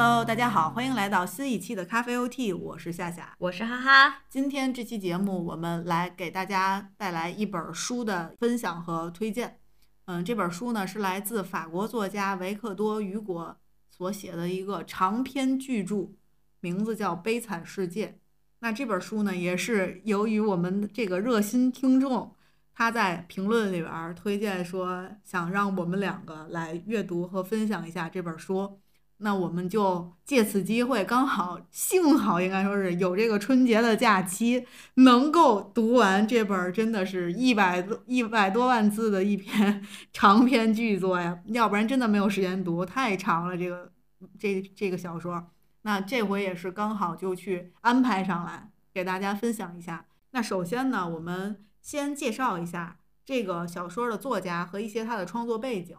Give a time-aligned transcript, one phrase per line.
[0.00, 4.22] Hello，大家好，欢迎来到新一期的咖啡 OT，我是夏夏，我是哈哈。
[4.28, 9.58] 今天这期节目，我们来给大家带来一本书的分享和推荐。
[10.04, 13.56] 嗯，这本书呢是来自法国作家维克多·雨果
[13.90, 16.14] 所写的一个长篇巨著，
[16.60, 18.06] 名字叫《悲惨世界》。
[18.60, 22.36] 那这本书呢，也是由于我们这个热心听众，
[22.72, 28.78] 他在评论里边推荐说，想让我们两个来阅读和分享一下这本书。
[29.20, 43.90] 那我们就借此机会，刚好幸好应该说是有这个春节的假期，能够读完这本真的是一百多一百多万字的一篇 长篇巨作呀，要不然真的没有时间读，太长了这个
[44.38, 45.50] 这这个小说。
[45.82, 50.06] 那这回也是刚好就去安排上来，给大家分享一下。
[50.30, 55.96] 那首先呢，我们先介绍一下这个小说的作家和一些他的创作背景。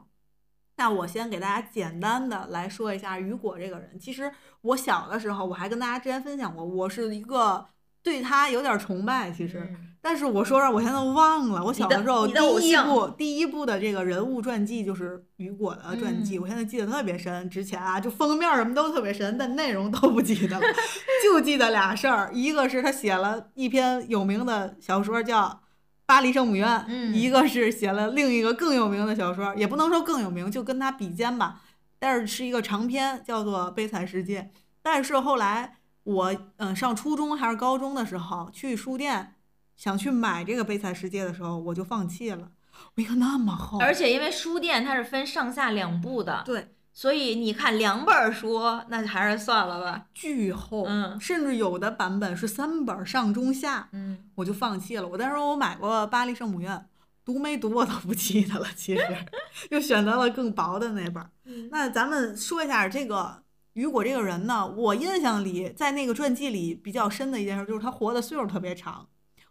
[0.79, 3.99] 那我先给大家简单的来说一下雨果这个人。
[3.99, 7.65] 其实我小的时候，我还跟大家之前分享过，我是一个
[8.01, 9.29] 对他有点崇拜。
[9.29, 11.61] 其实，但是我说说我现在都忘了。
[11.65, 17.49] 我小的时候第一部第一部的这个人物传记就是雨果的传记，我现在记得特别深。
[17.49, 20.65] 之前啊，就封面什么都特别深，但内容都不记得了，
[21.21, 22.31] 就记得俩事儿。
[22.33, 25.59] 一个是他写了一篇有名的小说叫。
[26.09, 31.61] 巴黎圣母院，一个是写了另一个更有名的小说，也不能说更有名，就跟他比肩吧。
[31.99, 34.41] 但是是一个长篇，叫做《悲惨世界》。
[34.81, 39.35] 但是后来我嗯上初中还是高中的时候，去书店
[39.77, 42.49] 想去买这个《悲惨世界》的时候，我就放弃了。
[42.95, 46.73] 我一看那么厚，而且因为书店它是分上下两部的，对。
[46.99, 55.07] 所以你看两本书，那还是算了吧，巨厚，嗯，甚至有的版本是三本上中下，嗯，我就放弃了。
[55.07, 56.75] 我当时我买过《巴黎圣母院》，
[57.23, 59.01] 读没读我都不记得了，其实
[59.71, 61.25] 又选择了更薄的那本。
[61.71, 63.43] 那咱们说一下这个
[63.75, 69.07] 雨果这个人呢，我印象里在那个传记里比较深的一件事就是他活的岁数特别长。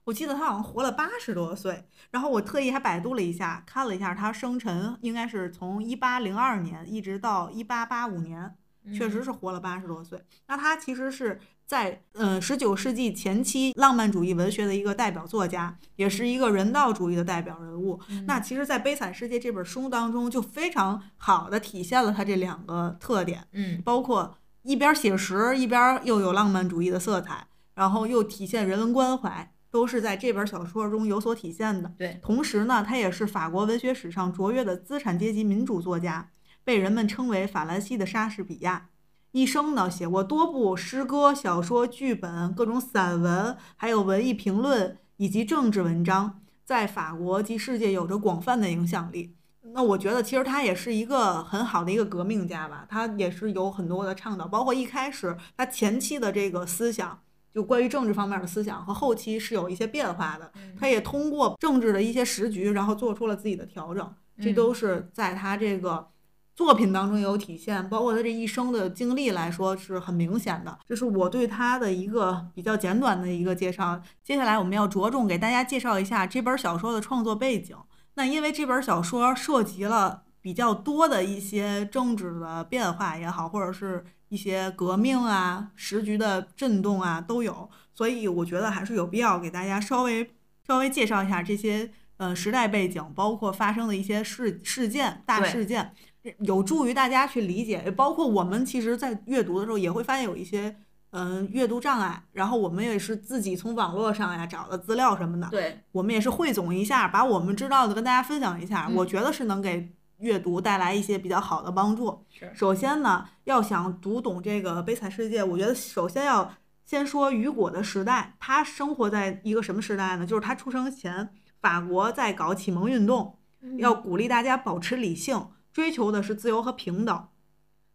[0.09, 8.55] 我记得他好像活了八十多岁，然后我特意还百度了一下，看了一下他生辰，应该是从一八零二年一直到一八八五年，
[8.95, 10.23] 确实是活了八十多岁。
[10.47, 18.01] 那他其实是在呃十九世纪前期浪漫主义文学的一个代表作家，也是一个人道主义的代表人物。
[18.27, 29.53] 那其实，在《悲惨世界》这本书当中，就非常好的体现了他这两个特点，嗯，包括一边写实，一边又有浪漫主义的色彩，然后又体现人文关怀。
[29.71, 31.93] 都是在这本小说中有所体现的。
[31.99, 36.31] 对，同时呢，他也是法国文学史上卓越的资产阶级民主作家，
[36.65, 38.89] 被人们称为法兰西的莎士比亚。
[39.33, 49.35] 一生呢，写过多部诗歌、小说、剧本、各种散文，还有文艺评论以及政治文章，在法国及世界有着广泛的影响力。
[49.75, 52.87] 那我觉得，其实他也是一个很好的一个革命家吧。
[52.89, 57.21] 他也是有很多的倡导，包括一开始他前期的这个思想。
[57.53, 66.09] 就关于政治方面的思想和后期是有一些变化的，他也通过政治的一些时局，然后做出了自己的调整，这都是在他这个
[66.55, 70.79] 作品当中有体现，包括他这一生的经历来说是很明显的。
[70.87, 74.01] 这是我对他的一个比较简短的一个介绍。
[74.23, 77.77] 接下来我们要着重给大家介绍一下这本小说的创作背景。
[78.15, 84.05] 那因为这本小说涉及了比较多的一些政治的变化也好，或者是。
[84.29, 90.31] 一些革命啊，时局的震动啊都有，所以我觉得还是有必要给大家稍微
[90.67, 95.93] 稍微介绍一下这些呃时代背景，包括发生的一些事事件大事件，
[96.41, 97.91] 有助于大家去理解。
[97.91, 100.77] 包括我们其实，在阅读的时候也会发现有一些
[101.13, 109.95] 嗯阅读障碍，然后我们也是自己从网络上呀找的资料什么的，对，我们也是汇总一下，把我们知道的跟大家分享一下，我觉得是能给。
[110.19, 112.25] 阅读带来一些比较好的帮助。
[112.55, 118.37] 首先呢，要想读懂这个悲惨世界，我觉得首先要先说雨果的时代。
[118.39, 120.27] 他生活在一个什么时代呢？
[120.27, 121.31] 就是他出生前，
[121.61, 123.39] 法国在搞启蒙运动，
[123.79, 127.29] 要鼓励大家保持理性，追求的是自由和平等。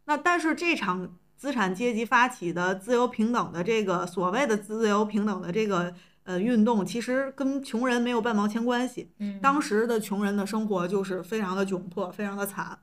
[0.05, 5.93] 那但是这场资产阶级发起的自由平等的这个所谓的自由平等的这个。
[6.25, 9.11] 呃，运动其实跟穷人没有半毛钱关系。
[9.19, 12.79] 嗯，当时的穷人的生活就是非常的窘迫，非常的惨。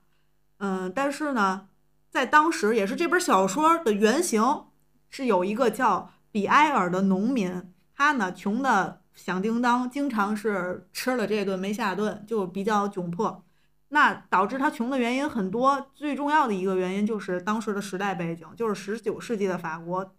[0.59, 1.69] 嗯，但是呢，
[2.11, 4.67] 在当时也是这本小说的原型
[5.09, 13.43] 是有一个叫比埃尔的农民，他呢穷的响叮当，经常是吃了这顿没下顿，就比较窘迫。
[13.89, 20.13] 那导致他穷的原因很多，最重要的一个原因就是当时的时代背景，就是十九世纪的法国，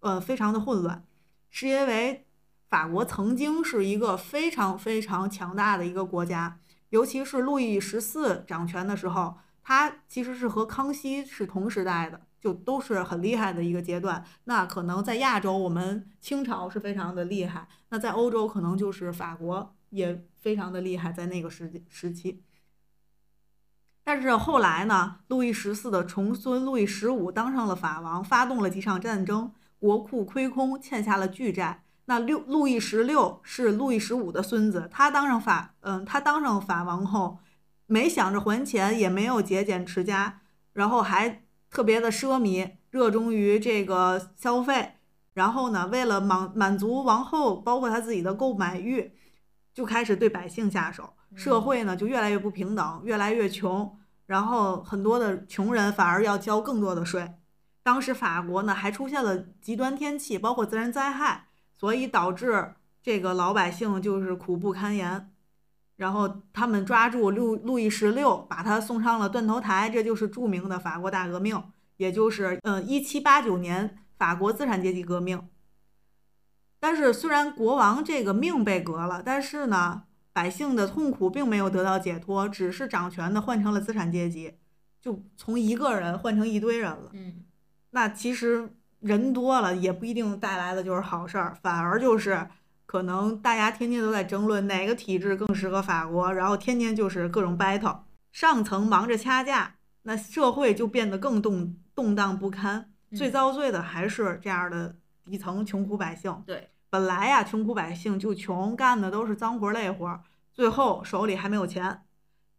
[0.00, 1.04] 呃，非常的混乱，
[1.50, 2.24] 是因为。
[2.72, 6.58] 法国曾经是一个非常非常强大的一个国家，
[6.88, 14.24] 尤其是路易十四掌权的时候，他其实是和康熙是同时代的，就都是很厉害的一个阶段。
[14.44, 22.42] 那可能在亚洲，我们清朝是非常的厉害；那在欧洲，可能就是法国也非常的厉害，在那个时时期。
[24.02, 31.84] 但是后来呢，路易十四的重孙路易十五当上了法王，发动了几场战争，国库亏空，欠下了巨债。
[32.06, 37.38] 那六路易十六是路易十五的孙子，他当上法，嗯，他当上法王后，
[37.86, 40.40] 没想着还钱，也没有节俭持家，
[40.72, 44.94] 然后还特别的奢靡，热衷于这个消费。
[45.34, 49.12] 然后呢，为了满满足王后，包括他自己的购买欲，
[49.72, 51.14] 就开始对百姓下手。
[51.34, 53.96] 社会呢就越来越不平等，越来越穷，
[54.26, 57.32] 然后很多的穷人反而要交更多的税。
[57.82, 61.46] 当时法国呢还出现了极端天气，包括自然灾害，
[61.82, 65.32] 所以导致这个老百姓就是苦不堪言。
[65.96, 71.60] 然后他们抓住路路易十六，把他送上了断头台，这就是著名的法国大革命，
[71.96, 75.48] 也就是嗯一七八九年法国资产阶级革命。
[76.78, 80.04] 但是虽然国王这个命被革了，但是呢。
[80.34, 84.54] 百姓的痛苦并没有得到解脱，只是掌权的换成了资产阶级，
[84.98, 87.10] 就从一个人换成一堆人了。
[87.12, 87.44] 嗯，
[87.90, 92.48] 那其实人多了也不一定带来的就是好事儿，反而就是
[92.86, 97.98] 可能大家天天都在争论哪个体制更适合法国，然后天天就是各种 battle，
[98.30, 102.90] 上层忙着掐架，那社会就变得更动动荡不堪。
[103.14, 106.42] 最遭罪的还是这样的底层穷苦百姓。
[106.46, 106.70] 对。
[106.88, 110.20] 本来呀，穷苦百姓就穷，干的都是脏活累活，
[110.52, 112.02] 最后手里还没有钱，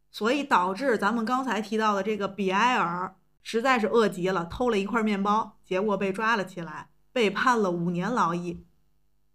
[0.09, 3.13] 所以导致咱们刚才提到的这个比埃尔
[3.43, 8.65] 实在是饿极了，偷了一块面包，结果被抓了起来，被判了五年劳役。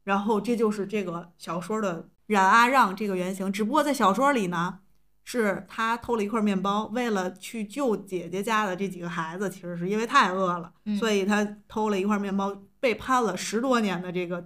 [0.02, 4.80] 然后这就是这个小说的冉阿让这个原型，只不过在小说里呢，
[5.22, 14.44] 是他偷了一块面包，为了去救姐姐家的这几个孩子，其实是因为太饿了，所以他偷了一块面包，被判了十多年的这个。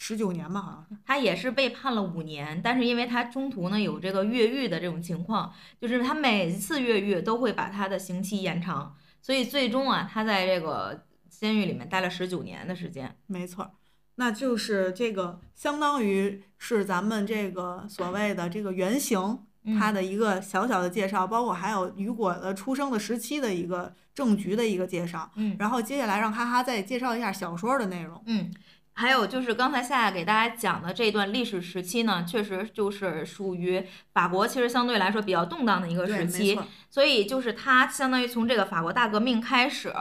[0.00, 13.12] 十九年吧，好像他也是被判了五年，但是因为他中途呢有这个越狱的这种情况，就是他每次越狱都会把他的刑期延长，所以最终啊，他在这个监狱里面待了十九年的时间。
[13.26, 13.72] 没错，
[14.14, 19.40] 那就是这个相当于是咱们这个所谓的这个原型，
[19.76, 25.28] 他的一个小小的介绍，包括还有雨果的出生的时期的一个政局的一个介绍。
[25.34, 28.22] 嗯，然后接下来让哈哈再介绍一下小说的内容。
[28.26, 28.54] 嗯。
[28.98, 36.58] 还有就是刚才夏夏给大家讲的这段历史时期呢，确实就是属于法国，其实相对来说比较动荡的一个时期。
[36.90, 39.94] 所以就是它相当于从这个法国大革命开始，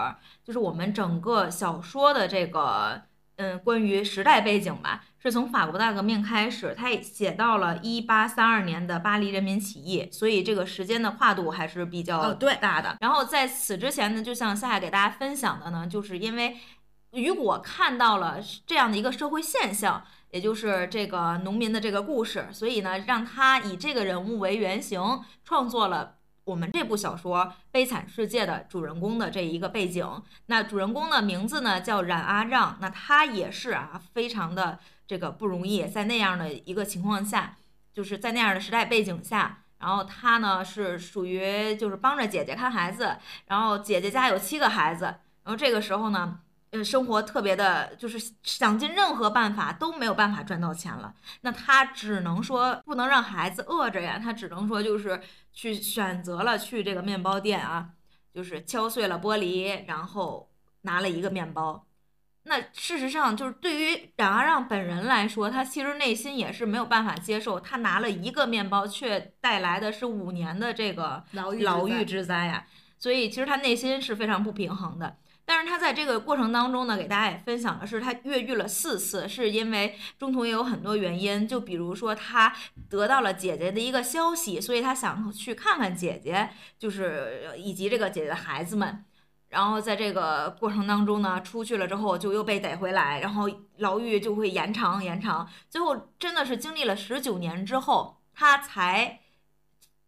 [0.43, 3.03] 就是我们整个小说的这个
[3.35, 12.97] 嗯关于时代背景吧，是从法国大革命开始，它写到了一八三二年的巴黎人民起义，所以这个时间的跨度还是比较大的。
[13.01, 16.57] 然后在此之前呢，就像夏夏给大家分享的呢，就是因为。
[17.11, 30.05] 雨果看到了这样的一个社会现象，也就是这个农民的这个故事，所以呢，让他以这个人物为原型，创作了我们这部小说《悲惨世界》的主人公的这一个背景。
[30.47, 37.55] 那主人公的名字呢叫冉阿让，那他也是啊，非常的这个不容易，在那样的一个情况下，
[37.93, 43.15] 就是在那样的时代背景下，然后他呢是属于就是帮着姐姐看孩子，
[43.47, 46.41] 然后姐姐家有七个孩子，然后这个时候呢。
[46.71, 51.13] 呃，生活特别的，就是想尽任何办法都没有办法赚到钱了。
[51.41, 55.21] 那他只能说不能让孩子饿着呀，他只能说就是
[55.53, 57.91] 去选择了去这个面包店啊，
[58.33, 61.85] 就是敲碎了玻璃，然后拿了一个面包。
[62.43, 72.65] 那事实上就是对于冉阿让本人来说，他其实内心也是没有办法接受，他拿了一个面包却带来的是五年的这个牢牢狱之灾呀。
[72.97, 75.17] 所以其实他内心是非常不平衡的。
[75.49, 82.53] 但是他在这个过程当中呢，给大家也分享的是，他越狱了四次，是因为中途也有很多原因，就比如说他
[82.89, 89.05] 得到了姐姐的一个消息，所以他想去看看姐姐，就是以及这个姐姐的孩子们。
[89.47, 99.21] 然后在这个过程当中呢，出去了之后就又被逮回来，然后牢狱就会延长延长，最后真的是经历了十九年之后，他才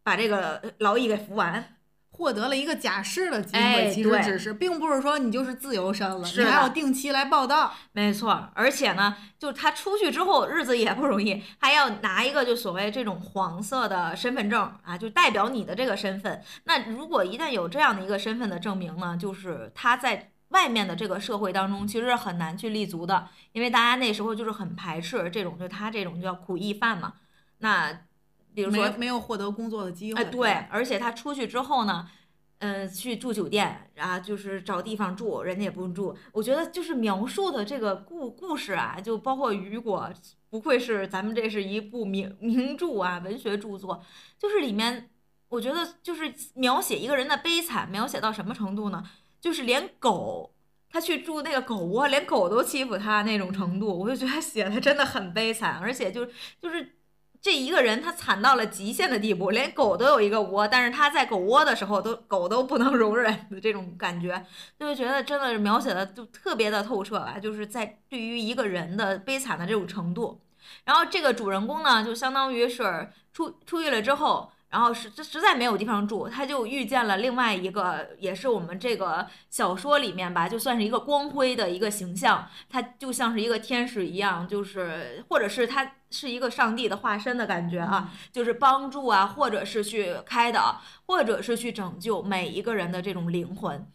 [0.03, 1.78] 把这个劳役给服完。
[2.19, 7.73] 获得了一个假释的机会，其实只是，并不是说你就是自由身了，你还要定期来报道。
[7.93, 16.43] 没错，而且呢，就他出去之后日子也不容易，还要拿一个就所谓这种黄色的身份证啊，就代表你的这个身份。
[16.65, 27.13] 那如果一旦有这样的一个身份的证明呢，就是他在外面的这个社会当中其实很难去立足的，因为大家那时候就是很排斥这种，就他这种叫苦役犯嘛。
[27.59, 28.01] 那。
[28.65, 32.07] 比如说没有获得工作的机会，哎，对，而且他出去之后呢，
[32.59, 36.15] 嗯，去住酒店，然后就是找地方住，人家也不用住。
[36.33, 40.11] 我觉得就是描述的这个故故事啊，就包括雨果，
[40.49, 44.03] 不愧是咱们这是一部名名著啊，文学著作。
[44.37, 45.09] 就是里面，
[45.47, 49.03] 我觉得就是描写一个人的悲惨，描写到什么程度呢？
[49.39, 50.53] 就是连狗，
[50.89, 56.25] 他去住那个狗窝，连狗都欺负他那种程度，我就觉得写的真的很悲惨，而且就
[56.61, 56.95] 就是。
[57.41, 64.45] 这一个人他惨到了极限的地步，连狗都有一个窝，但是他在狗窝的时候都狗都不能容忍的这种感觉，
[64.77, 70.41] 就觉得真的是描写的就特别的透彻吧，就是在对于一个人的悲惨的这种程度。
[70.83, 74.51] 然后这个主人公呢，就相当于是出出狱了之后。
[74.69, 93.85] 然后实实在没有地方住，他就遇见了另外一个，也是我们这个小说里面吧，就算是一个光辉的一个形象，他就像是一个天使一样，就是或者是他是一个上帝的化身的感觉啊，就是帮助啊，或者是去开导，或者是去拯救每一个人的这种灵魂。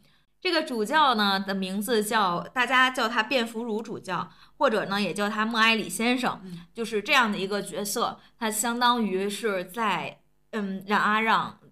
[0.40, 6.40] 这个主教呢的名字叫大家叫他卞福如主教，或者呢也叫他莫埃里先生，
[6.72, 10.20] 就是这样的一个角色，他相当于是在。
[10.56, 11.63] 嗯，让阿让就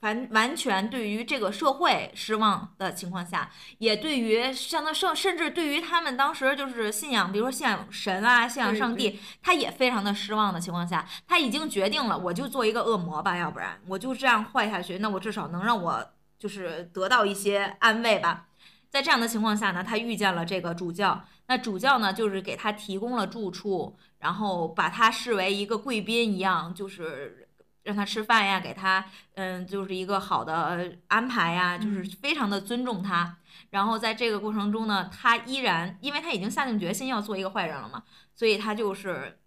[0.00, 18.46] 完完全对于这个社会失望的情况下，也对于相当甚甚至对于他们当时就是信仰，比如说信仰神啊，信仰上帝，他也非常的失望的情况下，他已经决定了，我就做一个恶魔吧，要不然我就这样坏下去，那我至少能让我就是得到一些安慰吧。
[18.88, 27.49] 在这样的情况下呢，他遇见了这个主教，那主教呢就是给他提供了住处，然后把他视为一个贵宾一样，就是。
[27.82, 33.38] 让他吃饭呀，给他，嗯，就是一个好的安排呀，就是非常的尊重他。
[33.70, 39.40] 然后在这个过程中呢，他依然，因为他已经下定决心要做一个坏人了嘛，所以他就是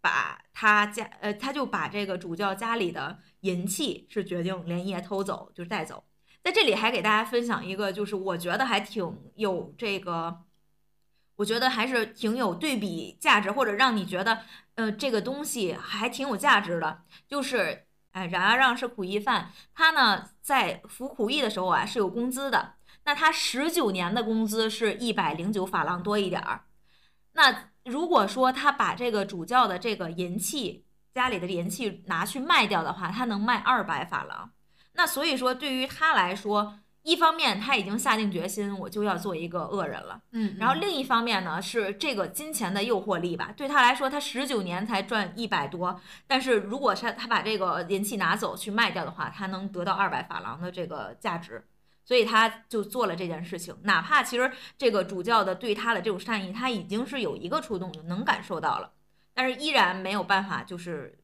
[0.00, 6.04] 把他家，呃，他就把这个主教家里的银器是决定连夜偷走，就是带走。
[6.42, 10.42] 在这里还给大家分享一个，就是我觉得还挺有这个。
[11.36, 14.40] 我觉得还是挺有对比价值，或者让你觉得，
[14.74, 17.02] 呃，这个东西还挺有价值的。
[17.26, 22.74] 就是，哎，冉阿让是苦役犯，他呢在服苦役的时候啊是有工资的。
[23.04, 26.64] 那他十九年的工资是一百零九法郎多一点儿。
[27.32, 34.52] 那如果说他把这个主教的这个银器，家里的银器拿去卖掉的话，他能卖二百法郎。
[34.92, 40.22] 那所以说，对于他来说，一方面他已经下定决心，我就要做一个恶人了。
[40.32, 43.52] 嗯，然后另一方面呢，是这个金钱的诱惑力吧。
[43.54, 51.62] 对他来说，他十九年才赚一百多，但是如果他他把这个银器拿走去卖掉的话，他能得到二百法郎的这个价值，
[52.06, 53.76] 所以他就做了这件事情。
[53.82, 58.90] 哪怕其实这个主教的对他的这种善意，他已经是有一个触动，能感受到了，
[59.34, 61.18] 但是依然没有办法就是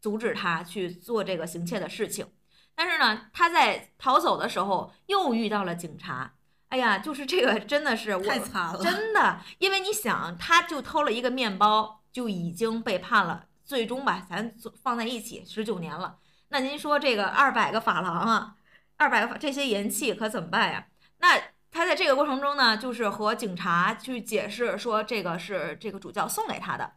[0.00, 2.26] 阻止他去做这个行窃的事情。
[2.74, 6.34] 但是呢，他在逃走的时候又遇到了警察。
[6.68, 9.40] 哎呀，就是这个真的是太惨了，真的。
[9.58, 16.18] 因为你想，他就偷了一个面包，就已经被判了，最终吧，咱放在一起十九年了。
[16.50, 18.54] 那您说这个二百个法郎啊，
[18.96, 20.86] 二百个这些银器可怎么办呀？
[21.18, 21.40] 那
[21.72, 26.92] 他在这个过程中呢，就是和警察去解释说，这个是这个主教送给他的。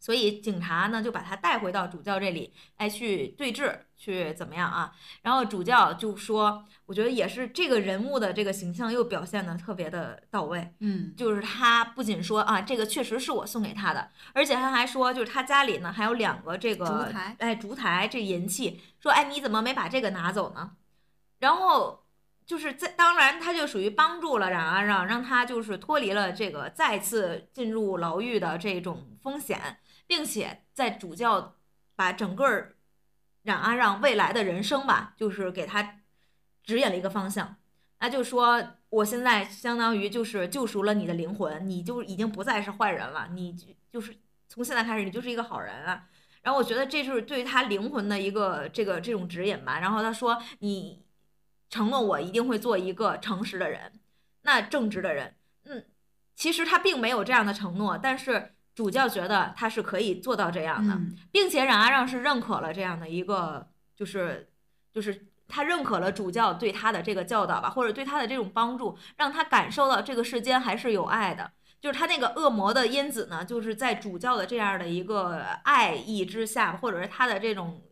[0.00, 4.92] 所以警察呢就把他带回到主教这里，哎，去对峙，去怎么样啊？
[5.22, 20.76] 然后主教就说，我觉得也是这个人物的这个形象又表现的特别的到位，嗯，就是他不仅说啊，这个确实是我送给他的，而且他还说，就是他家里呢还有两个这个烛台，哎，烛台这银器，说哎你怎么没把这个拿走呢？
[21.40, 22.04] 然后
[22.46, 29.78] 就是在当然他就属于帮助了冉阿让，让他就是脱离了这个再次进入牢狱的这种风险。
[30.08, 31.54] 并且在主教
[31.94, 32.70] 把整个
[33.42, 36.00] 冉阿让未来的人生吧，就是给他
[36.64, 37.56] 指引了一个方向。
[38.00, 43.52] 那就说我现在相当于就是救赎了你的灵魂，你就已经不再是坏人了，你
[43.90, 44.16] 就是
[44.48, 46.06] 从现在开始你就是一个好人了。
[46.40, 49.78] 然后我觉得这就是对他灵魂的一个这个这种指引吧。
[49.78, 51.04] 然后他说你
[51.68, 53.92] 承诺我一定会做一个诚实的人，
[54.42, 55.34] 那正直的人。
[55.64, 55.84] 嗯，
[56.34, 58.54] 其实他并没有这样的承诺，但是。
[58.78, 60.96] 主教觉得他是可以做到这样的，
[61.32, 63.66] 并且冉阿让是认可了这样的一个，
[63.96, 64.52] 就是
[64.92, 71.50] 就是他认可了主教对他的这个教导吧，或者对他的这种帮助，让他感受到这个世间还是有爱的。
[71.80, 77.82] 就是他那个恶魔的因子呢，就是在主教的这样的一个爱意之下，或者是他的这种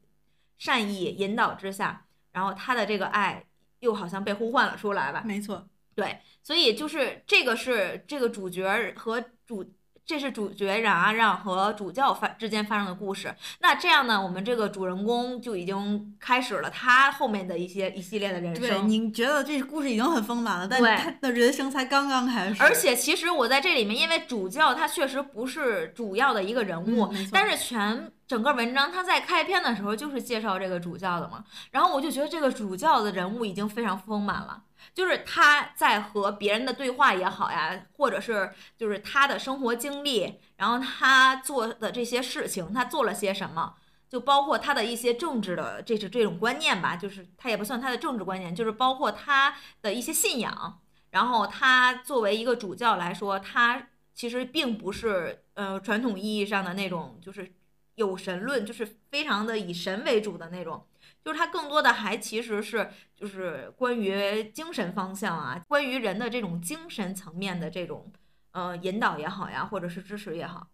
[0.56, 3.44] 善意引导之下，然后他的这个爱
[3.80, 5.24] 又好像被呼唤了出来吧。
[5.26, 5.66] 没错，
[5.96, 9.68] 对，所以就是这个是这个主角和主。
[10.06, 13.34] 这是主角冉阿让和主教发之间发生的故事。
[13.58, 18.68] 那这样呢，我们这个主人公就已经开始了他后面的一些一系列的人生。
[18.68, 22.62] 对，你觉得这故事已经很丰满了，但他的人生才刚刚开始。
[22.62, 31.44] 而且其实我在这里面，因为主教他确实不是主要的一个人物，但是全整个文章他在开篇的时候就是介绍这个主教的嘛。
[31.72, 34.62] 然后我就觉得这个主教的人物已经非常丰满了。
[34.94, 43.74] 就是他在和别人的对话也好呀，或者是就是他的生活经历，然后他做的这些事情，他做了些什么，
[44.08, 50.80] 就包括他的一些政治的这是这种观念吧，就是他也不算他的政治观念，就是包括他的一些信仰。
[51.10, 57.54] 然后他作为一个主教来说，他其实并不是呃传统意义上的那种就是
[57.94, 60.86] 有神论，就是非常的以神为主的那种。
[61.26, 68.12] 就是它更多的还其实是就是关于精神方向啊，关于人的这种精神层面的这种
[68.52, 70.68] 呃引导也好呀，或者是支持也好，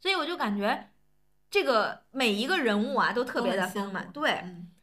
[0.00, 0.88] 所以我就感觉
[1.50, 4.10] 这个每一个人物啊都特别的丰满。
[4.10, 4.42] 对，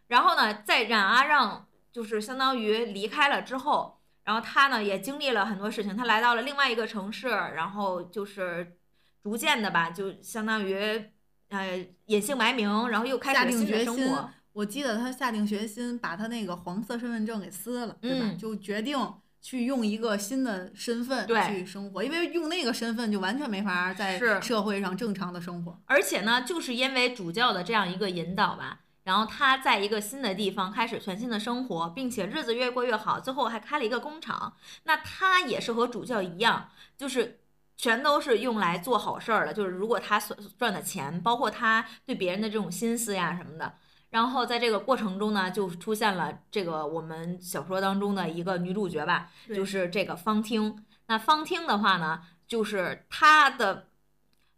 [0.09, 8.77] 然后呢，在冉阿让就是相当于离开了之后，然后他呢也经历了很多事情，他来到了另外一个城市，然后就是
[9.23, 11.09] 逐渐的吧，就相当于
[11.49, 14.29] 呃隐姓埋名，然后又开始新的生活。
[14.55, 18.33] 我记得他下定决心把他那个黄色身份证给撕了，对吧？
[18.39, 18.97] 就决定
[19.41, 25.77] 去用一个新的身份去生活，因为用那个身份就完全没法在社会上正常的生活。
[25.83, 34.53] 而且呢，就是因为主教的这样一个引导吧，然后他在一个新的地方开始全新的生活，并且日子越过越好，最后还开了一个工厂。
[34.85, 37.41] 那他也是和主教一样，就是
[37.75, 39.53] 全都是用来做好事儿的。
[39.53, 43.73] 就是如果他所赚的钱，包括他对别人的这种心思呀什么的。
[44.15, 50.85] 然后在这个过程中呢，就出现了这个我们小说当中的一个女主角吧，就是这个方汀。
[51.07, 53.87] 那方汀的话呢，就是她的，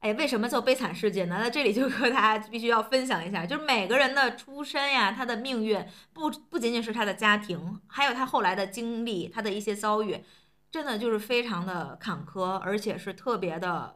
[0.01, 1.39] 哎，为什么叫悲惨世界呢？
[1.41, 5.83] 那这里就和大家必须要分享一下，就是每个人的出身呀，他的命运
[6.13, 10.23] 不不仅仅是他的家庭，还有他后来的经历，他的一些遭遇，
[10.69, 13.95] 真的就是非常的坎坷，而且是特别的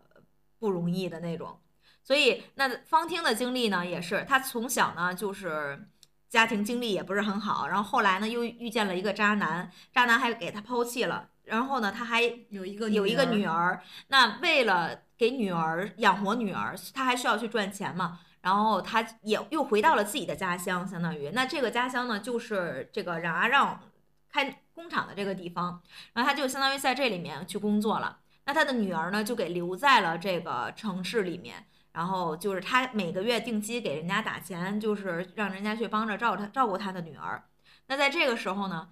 [0.58, 1.60] 不容易的那种。
[2.04, 5.88] 所以，那方汀的经历呢，也是他从小呢就是
[6.28, 23.80] 家庭经历也不是很好，然后后来呢又遇见了一个渣男，渣男还给他抛弃了，然后呢他还有一个有一个女儿，那为了给女儿养活女儿，他还需要去赚钱嘛，然后他也又回到了自己的家乡，相当于那这个家乡呢就是这个冉阿让
[24.28, 25.82] 开工厂的这个地方，
[26.14, 31.68] 然后他就相当于在这里面去工作了，那他的女儿呢就给留在了这个城市里面。
[31.94, 37.44] 然后就是他每个月定期给人家打钱，就是让人家去帮着照他照顾他的女儿。
[37.88, 38.90] 那在这个时候呢，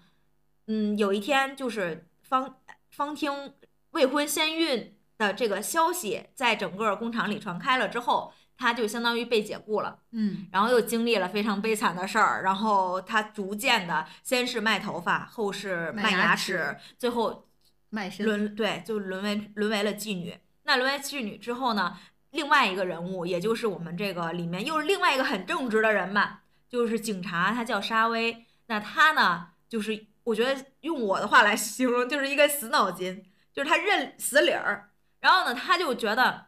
[0.67, 2.57] 嗯，有一天就是方
[2.89, 3.53] 方听
[3.91, 17.47] 未婚先孕的这个消息在整个工厂里传开了之后，他就相当于被解雇了，嗯，然后又经历了非常悲惨的事儿，然后他逐渐的先是卖头发，后是卖牙齿，最后
[17.89, 20.37] 卖身，沦对，就沦为沦为了妓女。
[20.63, 21.97] 那沦为妓女之后呢？
[22.31, 28.45] 另外一个人物，也就是我们这个里面又是另外一个很正直的人嘛，就是警察，他叫沙威。
[28.67, 34.91] 那他呢，就是我觉得用我的话来形容，就是一个死脑筋，就是他认死理儿。
[35.21, 36.45] 然后呢，他就觉得，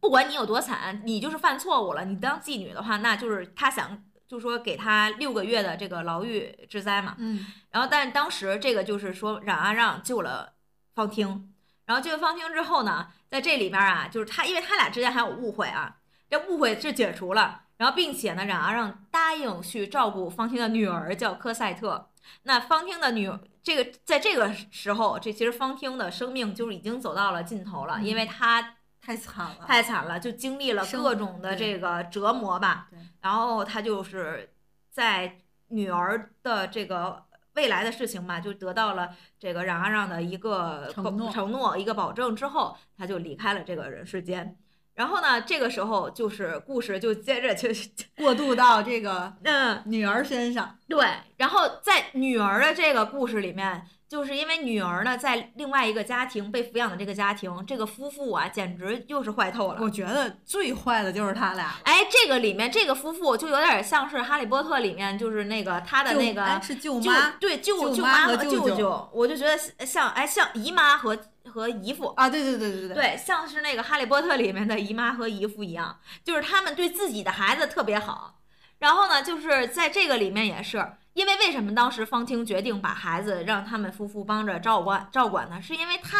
[0.00, 7.14] 不管你有多惨，你就是犯错误了，你当妓女的话，那就是他想，就说给他六个月的这个牢狱之灾嘛。
[7.18, 7.46] 嗯。
[7.70, 10.54] 然后，但当时这个就是说，冉阿让救了
[10.94, 11.54] 方汀。
[11.90, 13.08] 然后救了方汀之后呢？
[13.26, 15.96] 在这里边啊，就是他，因为他俩之间还有误会啊，
[16.28, 22.10] 这误会是解除了，然后并且呢，冉阿让答应去照顾方汀的女儿，叫科赛特。
[22.44, 23.28] 那方汀的女，
[23.60, 32.86] 这个在这个时候，这其实方汀的生命就是已经走到了尽头了，因为她太惨了，太惨了，就经历了各种的这个折磨吧。
[33.20, 34.54] 然后她就是
[34.92, 37.24] 在女儿的这个。
[37.54, 44.56] 未来的事情嘛，就得到了这个冉阿让的一个承诺，承诺一个保证之后，他就离开了这个人世间。
[44.94, 47.68] 然后呢，这个时候就是故事就接着就
[48.16, 50.78] 过渡到这个嗯女儿身上。
[50.88, 53.86] 对，然后在女儿的这个故事里面。
[54.10, 59.78] 就是因为女儿呢，在另外一个家庭被抚养的这个家庭，这个夫妇啊，简直又是坏透了。
[59.80, 61.76] 我觉得最坏的就是他俩。
[61.84, 78.40] 哎，这个里面这个夫妇就有点像是《哈利波特》里面，就是那个他的那个是舅妈，对舅舅妈和舅舅，我就觉得像哎像姨妈和和姨父啊，对对对对对对，像是那个《哈利波特》里面的姨妈和姨父一样，就是他们对自己的孩子特别好。
[78.80, 80.84] 然后呢，就是在这个里面也是。
[81.12, 85.60] 因为为什么当时方清决定把孩子让他们夫妇帮着照管照管呢？
[85.60, 86.18] 是因为他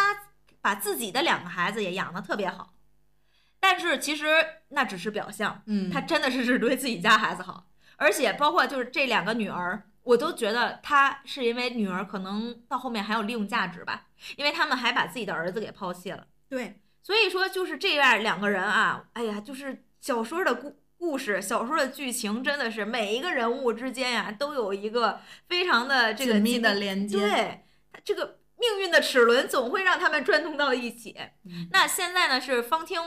[0.60, 2.74] 把自己的两个孩子也养得特别好，
[3.58, 4.26] 但是其实
[4.68, 16.26] 那只是表象，嗯，他真的是只对自己家孩子好，而且包括就是这两个女儿，我都觉得他是因为女儿可能到后面还有利用价值吧，因为他们还把自己的儿子给抛弃了。
[16.48, 27.18] 对，所以说就是这样两个人啊，哎呀，就是小说的故故事，小说的剧情真的是每一个人物之间呀，都有一个非常的这个紧密的连接。
[27.18, 27.64] 对，
[28.04, 31.16] 这个命运的齿轮总会让他们转动到一起。
[31.72, 33.00] 那现在呢是方汀。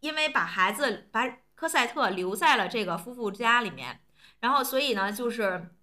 [0.00, 4.00] 因为把孩子把科赛特留在了这个夫妇家里面，
[4.40, 5.74] 然后所以呢，就是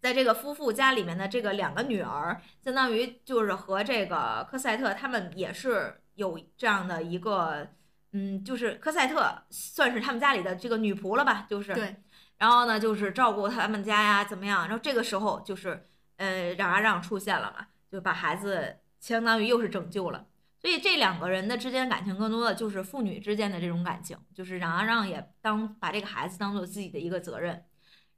[0.00, 7.68] 在这个夫妇家里面的这个两个女儿，相当于就是和这个科赛特他们也是有这样的一个，
[8.12, 11.96] 嗯，就是科赛特算是他们家里的这个女仆了吧，就是对，
[12.38, 14.62] 然后呢，就是照顾他们家呀，怎么样？
[14.62, 20.26] 然后这个时候就是呃，让阿让出现了嘛，就把孩子相当于又是拯救了。
[20.60, 27.64] 所以这两个人的之间感情更多的就是父女之间的这种感情，就是让阿让也当把这个孩子当做自己的一个责任。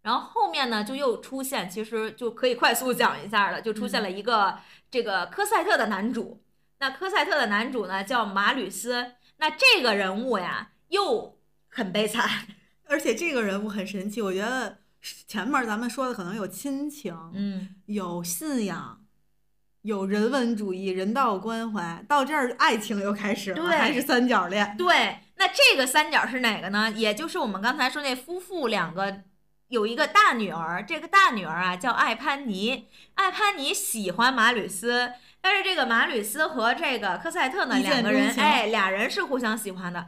[0.03, 4.59] 然后后面呢，就又出现，其实就可以快速讲一下了，就出现了一个
[4.91, 6.43] 这个科赛特的男主。
[6.79, 11.37] 那科赛特的男主呢叫马吕斯，那这个人物呀又
[11.69, 12.47] 很悲惨，
[12.87, 14.23] 而且这个人物很神奇。
[14.23, 14.79] 我觉得
[15.27, 19.01] 前面咱们说的可能有亲情，嗯，有信仰。
[19.81, 24.77] 有人文主义、人道关怀，到这儿爱情又开始了，还是三角恋。
[24.79, 26.89] 对，那这个三角是哪个呢？
[26.93, 29.23] 也就是我们刚才说那夫妇两个，
[29.67, 40.07] 有一个大女儿，这个大女儿啊叫艾潘尼，艾潘尼喜欢马吕斯，但是这个马吕斯和这个科赛特呢两个人，哎，俩人是互相喜欢的，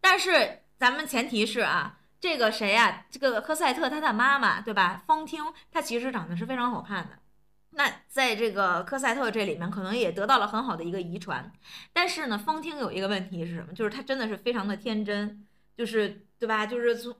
[0.00, 3.06] 但是咱们前提是啊，这个谁呀？
[3.10, 5.02] 这个科赛特他的妈妈对吧？
[5.06, 5.42] 方汀，
[5.72, 7.18] 她其实长得是非常好看的。
[7.70, 11.50] 那在这个科赛特这里面，可能也得到了很好的一个遗传，
[11.92, 13.72] 但是呢，方汀有一个问题是什么？
[13.72, 15.44] 就是她真的是非常的天真，
[15.76, 16.66] 就是对吧？
[16.66, 17.16] 就是从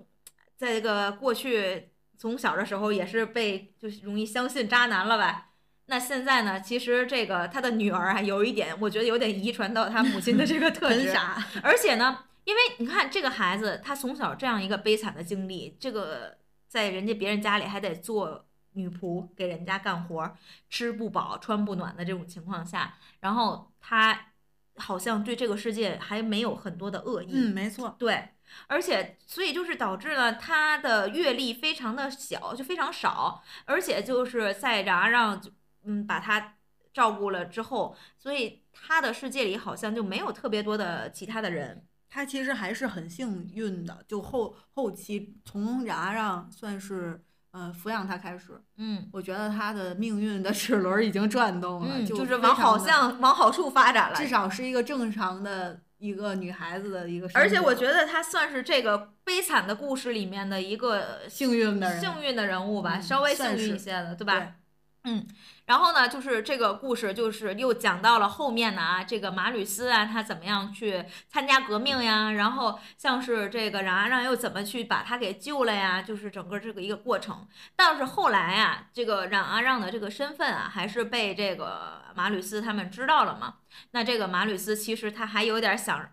[0.56, 5.48] 在这个过去从小的时候也是被就是容易相信渣男了吧？
[5.86, 11.14] 那现在呢，其实这个他的女儿啊，有一点我觉得有点遗传到他母亲的这个特质，
[11.62, 18.46] 而且呢，因为你看这个孩子他从小这样一个悲惨的经历，这个在人家别人家里还得做。
[18.76, 20.36] 女仆给人家干活，
[20.68, 24.32] 吃不饱穿不暖的这种情况下，然后他
[24.78, 27.28] 好像对这个世界还没有很多的恶意。
[27.30, 28.30] 嗯，没错，对，
[28.66, 35.40] 而且所以就是导致了他的阅历非常的小，就非常少，而且就是在让让
[35.84, 36.54] 嗯把他
[36.92, 41.86] 照顾了之后，所以他的世界里好像就没有特别多的其他的人。
[42.08, 47.24] 他其实还是很幸运的，就后后期从牙让算是。
[47.54, 57.30] 呃，抚养他开始，嗯，我觉得他的命运的齿轮已经转动了，就是往好像往好处发展了，至少是一个正常的一个女孩子的一个。
[57.32, 64.56] 而且我觉得他算是这个悲惨的故事里面的一个幸运的人，幸运的人物吧，稍微幸运一些的，对吧？
[65.04, 65.24] 嗯。
[65.66, 72.32] 然后呢，就是这个故事，就是又讲到了后面呢啊，这个马吕斯啊，他怎么样去参加革命呀？
[72.32, 76.02] 然后像是这个冉阿让又怎么去把他给救了呀？
[76.02, 77.48] 就是整个这个一个过程。
[77.74, 83.54] 但是后来啊，这个冉阿让的这个身份啊，还是被这个马吕斯他们知道了嘛？
[83.92, 86.10] 那这个马吕斯其实他还有点想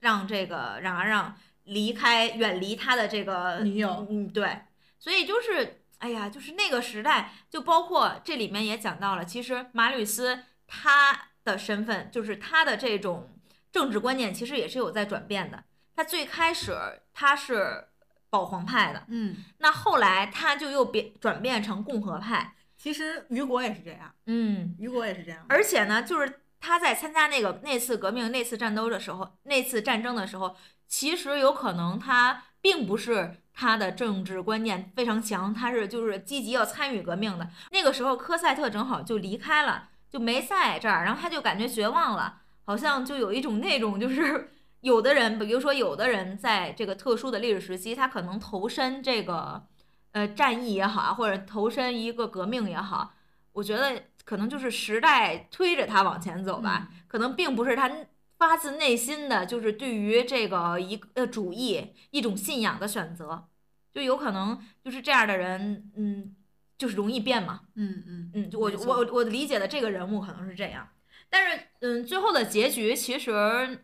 [0.00, 4.06] 让这个冉阿让离开，远离他的这个女友。
[4.08, 4.60] 嗯，对，
[5.00, 5.80] 所以就是。
[6.04, 13.30] 哎呀，就是那个时代，就包括这里面也讲到了，其实马吕斯他的身份，就是他的这种
[13.72, 15.64] 政治观念，其实也是有在转变的。
[15.96, 16.76] 他最开始
[17.14, 17.86] 他是
[18.28, 22.54] 保皇派的，嗯，那后来他就又变转变成共和派。
[22.76, 25.46] 其实雨果也是这样，嗯，雨果也是这样。
[25.48, 30.54] 而且呢，就是他在参加那个那次革命、那次战斗的时候，那次战争的时候，
[30.86, 33.40] 其实有可能他并不是。
[33.56, 37.48] 他的政治观念非常强，他是就是积极要参与革命的。
[37.70, 44.50] 那个时候，科赛特正好就离开了，就没在这儿，然后他就感觉绝望了，好像就有一种那种就是
[44.82, 49.62] 有的人，比如说有的人在这个特殊的历史时期，他可能投身这个
[50.10, 53.14] 呃战役也好啊，或者投身一个革命也好，
[53.52, 57.90] 我觉得可能就是时代推着他往前走吧，可能并不是他。
[58.38, 63.48] 发自内心的就是对于这个一呃主义一种信仰的选择，
[63.92, 66.34] 就有可能就是这样的人，嗯，
[66.76, 70.88] 就是容易变嘛，嗯嗯嗯，我我我理解的这个人物可能是这样，
[71.30, 73.32] 但是嗯，最后的结局其实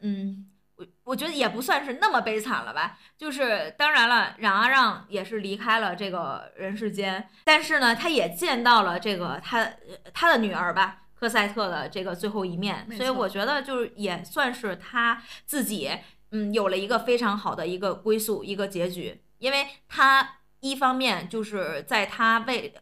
[0.00, 9.70] 嗯，我我觉得也不算是那么悲惨了吧，就是当然了，冉阿让也是离开了这个人世间，但是呢，他也见到了这个他
[10.12, 10.96] 他的女儿吧。
[11.20, 15.90] 科赛特的这个最后一面，所以我觉得就是也算是他自己
[16.30, 19.20] 嗯，有了一个非常好的一个归宿，一个结局。
[19.38, 22.72] 因为他一方面就是在他为，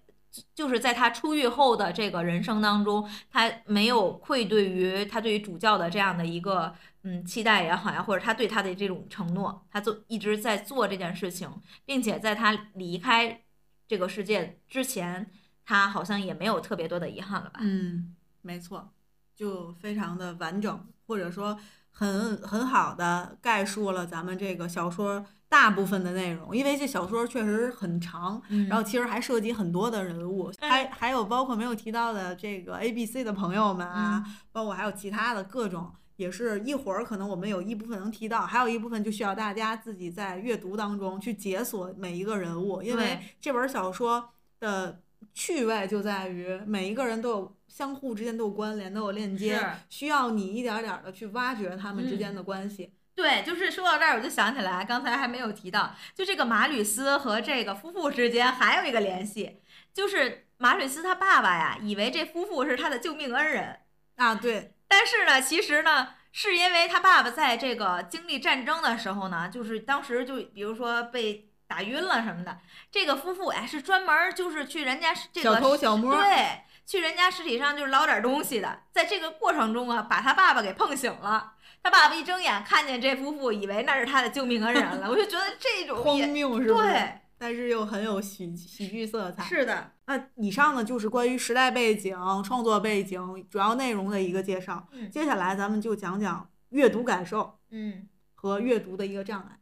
[0.55, 11.51] 就是在他出狱后的这个人生当中，他没有愧对于他对于主教的这样的一个嗯期待也好呀，或者他对他的这种承诺，他做一直在做这件事情，
[11.85, 13.43] 并且在他离开
[13.87, 15.31] 这个世界之前，
[15.65, 17.61] 他好像也没有特别多的遗憾了吧？
[17.63, 18.15] 嗯，
[18.49, 18.91] 没错，
[19.37, 21.59] 就非常的完整，或者说。
[21.91, 44.31] 很很好的概述了咱们这个小说大部分的内容，因为这小说确实很长，然后其实还涉及很多的人物，还还有包括没有提到的这个 A、B、C 的朋友们啊，包括还有其他的各种，也是一会儿可能我们有一部分能提到，还有一部分就需要大家自己在阅读当中去解锁每一个人物，因为这本小说
[44.61, 45.01] 的。
[45.35, 52.93] 趣味就在于每一个人都有相互之间都有关联，都有链接，需要你一点点的去挖掘他们之间的关系。
[53.15, 59.61] 对，就是说到这儿，我就想起来，刚才还没有提到，就这个马吕斯和这个夫妇之间还有一个联系，
[59.93, 63.81] 就是马吕斯他爸爸呀，以为这夫妇是他的救命恩人
[64.17, 64.75] 啊，对。
[64.89, 71.45] 但是呢，其实呢，是因为他爸爸在这个经历战争的时候呢，就是当时就比如说被。
[71.69, 78.81] 打晕了什么的，这个夫妇哎是专门就是去人家这个小偷小摸，对，去人家尸体上就是捞点东西的。
[78.91, 81.53] 在这个过程中啊，把他爸爸给碰醒了。
[81.83, 85.11] 他爸爸一睁眼看见这夫妇，以为那是他的救命恩人了。
[85.11, 86.81] 我就觉得这种荒谬是吧？
[86.81, 89.45] 对，但是又很有喜喜剧色彩。
[89.45, 94.89] 是的，那以上呢就是关于时代背景、创作背景、主要内容的一个介绍。
[95.13, 99.61] 接下来咱们就讲讲阅读感受，嗯，和阅读的一个障碍。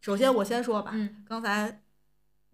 [0.00, 0.90] 首先，我先说吧。
[0.92, 1.82] 嗯，刚才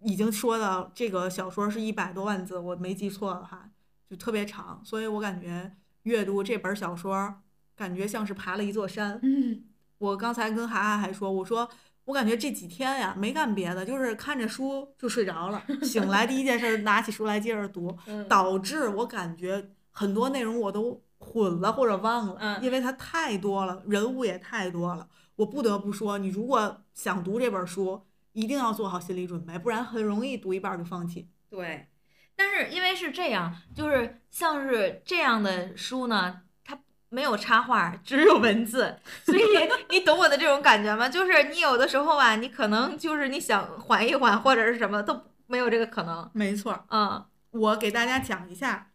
[0.03, 3.71] 已经说到这个小说是一百多万字，我没记错的话，
[4.09, 7.35] 就特别长，所以我感觉阅读这本小说，
[7.75, 9.19] 感觉像是爬了一座山。
[9.23, 9.65] 嗯，
[9.99, 11.69] 我刚才跟涵涵还说，我说
[12.05, 17.97] 我感觉这几天呀没干别的，就是看着书就睡着了，醒来第一件事拿起书来接着读，
[18.29, 25.09] 导致我感觉很多内容我都混了或者忘了，因为它太多了，人物也太多了。
[25.37, 31.29] 我不得不说，你如果想读这本书，一定要做好心理准备，不然很容易读一半就放弃。
[31.49, 31.89] 对，
[32.37, 39.41] 但是因为是这样，就是像是这样的书呢，它没有插画，只有文字，所以
[39.91, 41.09] 你懂我的这种感觉吗？
[41.09, 46.31] 就是你有的时候啊，你可能就是你想缓一缓或者是什么都没有这个可能。
[46.33, 48.91] 没错，嗯，我给大家讲一下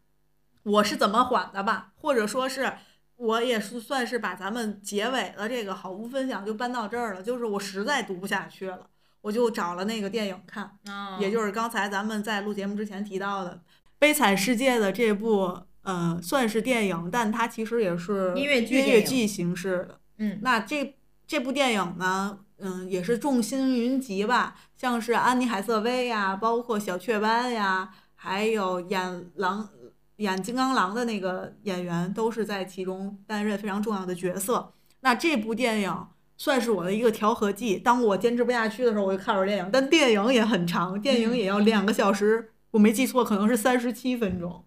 [0.63, 2.73] 我是怎么缓的吧，或者说是。
[3.19, 8.87] 我也是算是把咱们结尾的这个好物分享就搬到这儿了，就是我实在读不下去了，
[9.21, 10.71] 我就找了那个电影看，
[11.19, 13.51] 也就是刚才咱们在录节目之前提到的
[13.97, 18.63] 《悲惨世界》的这部，呃，算是电影，但它其实也是音乐
[19.03, 19.99] 剧形式的。
[20.17, 29.69] 嗯，那这这部电影呢，嗯，也是众星云集吧，像是安妮海瑟薇呀，包括小雀斑呀，还有演狼。
[30.17, 34.73] 演金刚狼的那个演员都是在其中担任非常重要的角色。
[34.99, 36.07] 那这部电影
[36.39, 37.77] 算是我的一个调和剂。
[37.77, 39.69] 当我坚持不下去的时候，我就看会儿电影。
[39.71, 44.63] 但电影也很长，电影也要两个小时，我没记错，可能是三十七分钟。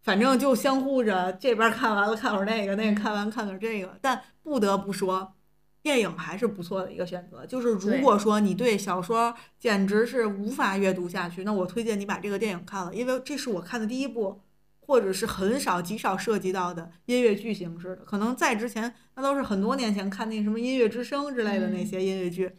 [0.00, 3.98] 反正就相互着，这边看完了看会儿那个，那个看完看看这个。
[4.00, 5.34] 但不得不说，
[5.82, 7.44] 电影还是不错的一个选择。
[7.44, 14.40] 就是如果说你对小说简直是无法阅读下去，那我推荐你把这个电影看了，因为这是我看的第一部。
[14.88, 22.50] 或者是很少极少涉及到的音乐剧形式的，可能在之前那都是很多年前看那什么音乐之声之类的那些音乐剧。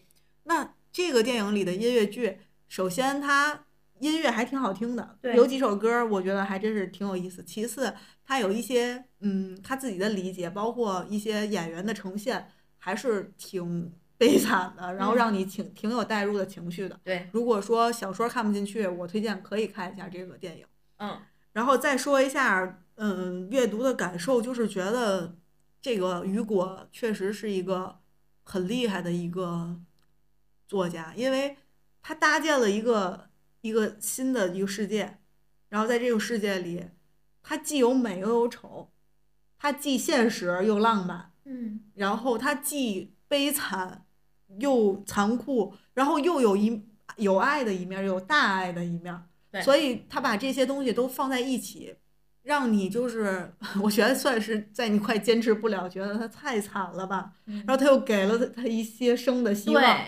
[0.43, 2.37] 那这个电影里的音乐剧，
[2.67, 3.65] 首先它
[3.97, 7.43] 音乐还挺好听的，有几首歌我觉得还真是挺有意思。
[7.43, 7.91] 其次，
[8.23, 16.99] 它有一些嗯他自己的理解，包括一些演员的呈现，还是挺悲惨的，然后让你挺挺有代入的情绪的。
[17.03, 20.65] 对，如果说小说看不进去，我推荐可以看一下这个电影。
[20.97, 21.19] 嗯。
[21.59, 25.35] 然后再说一下，嗯，阅读的感受，就是觉得
[25.81, 27.99] 这个雨果确实是一个
[28.43, 29.77] 很厉害的一个
[30.69, 31.57] 作家，因为
[32.01, 33.27] 他搭建了一个
[33.59, 35.19] 一个新的一个世界，
[35.67, 36.85] 然后在这个世界里，
[37.43, 38.89] 他既有美又有丑，
[39.57, 44.05] 他既现实又浪漫，嗯，然后他既悲惨
[44.59, 49.21] 又残酷，然后又有一有爱的一面，有大爱的一面。
[49.63, 51.95] 所以他把这些东西都放在一起，
[52.43, 57.33] 让你就是， 我觉得算是在你快坚持不了，觉得他太惨了吧。
[57.45, 60.05] 然后他又给了他一些生的希望。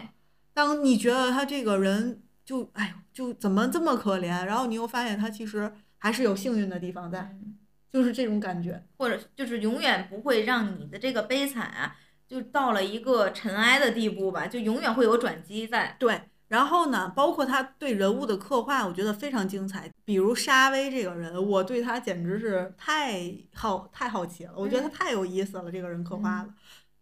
[0.53, 7.35] 当你觉得他这个人就哎就怎么这么可怜，然后你又发现他其实还是有幸运的地方在，
[7.91, 8.83] 就是这种感觉。
[8.97, 11.95] 或者就是永远不会让你的这个悲惨啊，
[12.27, 15.95] 就到了一个尘埃的地步吧，就永远会有转机在。
[15.97, 16.21] 对。
[16.51, 19.89] 然后呢，包括他对人物的刻画，我觉得非常精彩。
[20.03, 24.51] 比如沙威这个人，我对他简直是太好太好奇了。
[24.57, 26.49] 我觉得他太有意思了，这个人刻画的，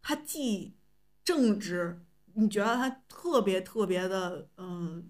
[0.03, 0.75] 他既
[1.23, 1.99] 正直，
[2.35, 5.07] 你觉得他特别特别的嗯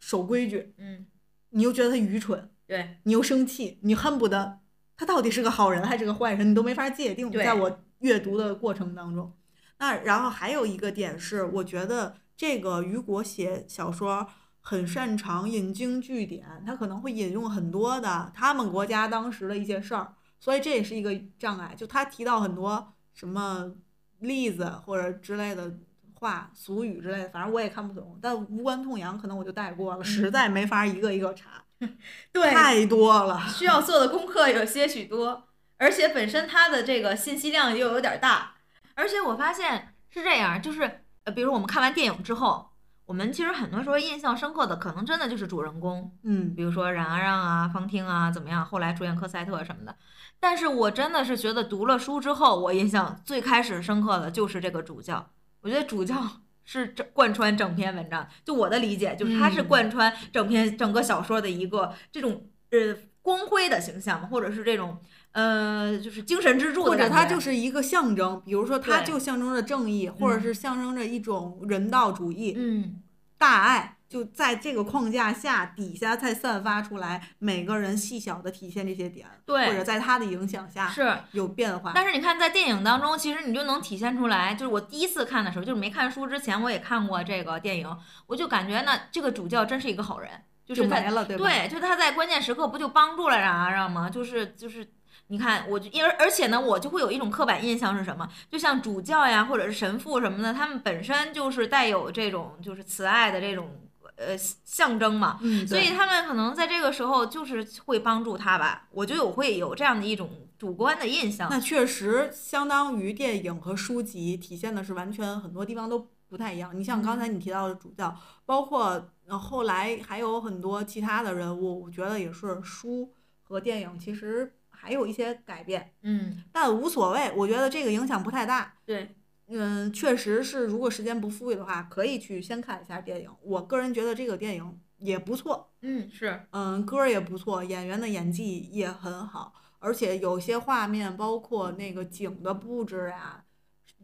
[0.00, 1.06] 守规矩，嗯，
[1.48, 4.58] 你又觉得他愚蠢，对你又生气，你恨不得
[4.98, 7.32] 他到底是个好人还是个坏人，你都没法界定。
[7.32, 9.32] 在我阅读的过程当中，
[9.78, 12.16] 那然后还有一个点是，我觉得。
[12.38, 14.24] 这个雨果写小说
[14.60, 21.74] 很擅长引经据典，他可能会引用很多的他们国家当时的一些事儿，所以这也是一个障碍。
[21.76, 23.72] 就他提到很多什么
[24.20, 25.78] 例子或者之类的
[26.14, 28.16] 话、俗语之类的，反正我也看不懂。
[28.22, 31.64] 但无关痛痒，可能我就带过了，实在没法一个一个查，
[32.30, 35.48] 对，太多了，需要做的功课有些许多，
[35.78, 38.54] 而且本身它的这个信息量又有点大，
[38.94, 41.04] 而且我发现是这样，就是。
[41.30, 42.70] 比如我们看完电影之后，
[43.06, 48.64] 我们其实很多时候印象深刻的，可能真的就是主人公，嗯，比如说冉阿让啊、方汀啊，怎么样？
[48.64, 49.96] 后来出现科赛特什么的。
[50.40, 55.30] 但是我真的是觉得读了书之后，我印象最开始深刻的就是这个主教。
[55.60, 56.22] 我觉得主教
[56.64, 64.98] 是整贯穿整篇文章，就我的理解，就是他是贯穿整篇整个小说的一个这种呃光辉的形象，或者是这种。
[65.32, 73.00] 呃，就是精神支柱，或者它就是一个象征，比如说它就象征着正义，或者是象征着一种人道主义，嗯，
[73.36, 81.92] 大爱就在这个框架下底下才散发出来，每个人细小的体现这些点，对，或者在他的影响下是有变化。
[81.94, 90.30] 但是你看在电影当中，其实你就能体现出来，就是我第一次看的时候，就是没看书之前我也看过这个电影，我就感觉呢，这个主教真是一个好人，
[90.64, 91.44] 就是没了，对吧？
[91.44, 94.10] 对，就他在关键时刻不就帮助了冉阿让吗？
[94.10, 94.88] 就是就是。
[95.30, 98.26] 你看，我就因而而且呢，我就会有一种刻板印象是什么？
[98.50, 103.78] 就像主教呀，或者是神父什么的，他们本身就是带有这种就是慈爱的这种
[104.16, 108.88] 呃象征嘛，嗯，所以他们可能在这个时候就是会帮助他吧。
[108.90, 111.46] 我就有会有这样的一种主观的印象。
[111.50, 116.70] 那确实相当于电影和书籍体现的是完全很多地方都不太一样。
[116.74, 123.12] 你像刚才你提到的主教，包括后来还有很多其他的人物，我觉得也是书
[123.42, 124.54] 和电影其实。
[124.88, 128.72] 还有一些改变，嗯，但无所谓，我觉得这个影响不太大。
[128.86, 129.14] 对，
[129.48, 133.30] 嗯，确实是，如果时间不富裕的话，可以去先看一下电影。
[133.42, 143.44] 我个人觉得这个电影也不错，嗯，是，嗯，歌也不错，演员的演技也很好，而且有些画面，包括那个景的布置呀，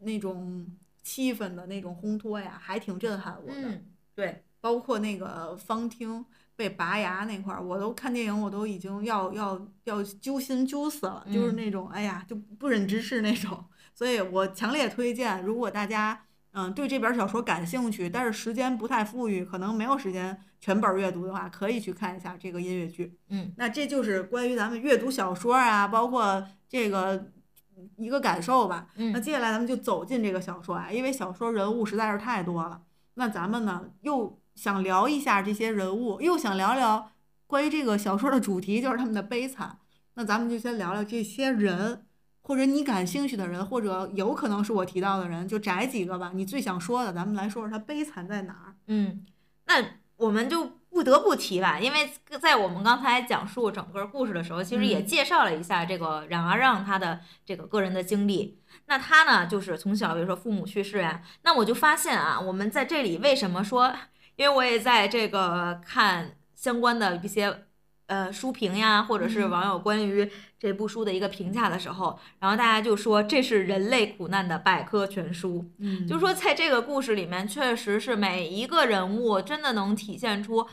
[0.01, 0.67] 那种
[1.01, 3.55] 气氛的那种烘托呀，还挺震撼我的。
[3.55, 6.23] 嗯，对，包括那个方汀。
[6.55, 13.63] 被拔牙那块儿，我都看电影，我都已经要要要揪心揪死了，就是那种哎呀就不忍直视那种。
[13.93, 23.17] 所以我强烈推荐，如果大家嗯对这本小说感兴趣，但是时间不太富裕，可能没有时间全本阅读的话，可以去看一下这个音乐剧。
[23.29, 27.31] 嗯，那这就是关于咱们阅读小说啊，包括这个
[27.97, 28.87] 一个感受吧。
[28.95, 32.81] 那接下来咱们就走进这个小说啊，因为小说人物实在是太多了。
[33.15, 34.39] 那咱们呢又。
[34.55, 37.11] 想聊一下这些人物，又想聊聊
[37.45, 39.77] 关于这个小说的主题，就是他们的悲惨。
[40.15, 42.05] 那咱们就先聊聊这些人，
[42.41, 46.31] 或者你感兴趣的人，或者有可能是我提到的人，就摘几个吧。
[46.33, 48.75] 你最想说的，咱们来说说他悲惨在哪儿。
[48.87, 49.25] 嗯，
[49.65, 49.83] 那
[50.15, 52.09] 我们就不得不提吧，因为
[52.41, 58.57] 在我们刚才讲述整个故事的时候，其实也介绍了一下这个冉阿让他的这个个人的经历。
[58.85, 63.93] 那他呢，就是从小比如说父母去世呀，那我就发现啊，我们在这里为什么说？
[64.35, 67.65] 因为我也在这个看相关的一些
[68.07, 80.67] 呃书评呀，或者是网友关于这部书的一个评价的时候，然后大家就说这是人类苦难的百科全书，嗯，就说在这个故事里面，确实是每一个人物真的能体现出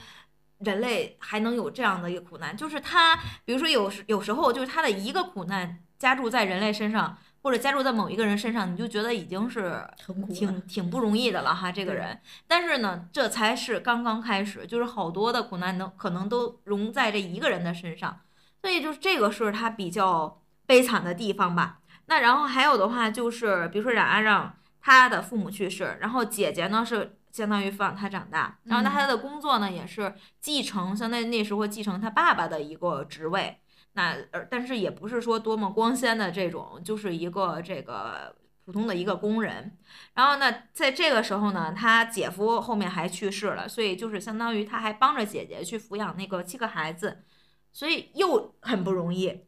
[0.58, 7.16] 人类还能有这样的一个苦难，就是他，比如说有时有时候就是他的一个苦难加注在人类身上。
[7.42, 9.84] 或者加注在某一个人身上，你就觉得已经是
[10.32, 12.20] 挺挺不容易的了哈，这个人。
[12.46, 18.20] 但是呢，这才是刚刚开始，就是好多的苦难能可能都融在这一个人的身上，
[18.60, 21.80] 所以就是这个是他比较悲惨的地方吧。
[22.06, 33.58] 那然后还有的话就是，比如说冉阿让，他的父母去世，然后姐姐呢是相当于抚养他长大，然后那他的工作呢也是继承，相当于那时候继承他爸爸的一个职位。
[33.94, 38.34] 那呃，但是也不是说多么光鲜的这种，就是一个这个
[38.64, 39.76] 普通的一个工人。
[40.14, 47.24] 然后呢，在这个时候呢，他姐夫后面还去世了，所以就是相当于他还帮着姐姐去抚养那个七个孩子，
[47.72, 49.44] 所以又很不容易。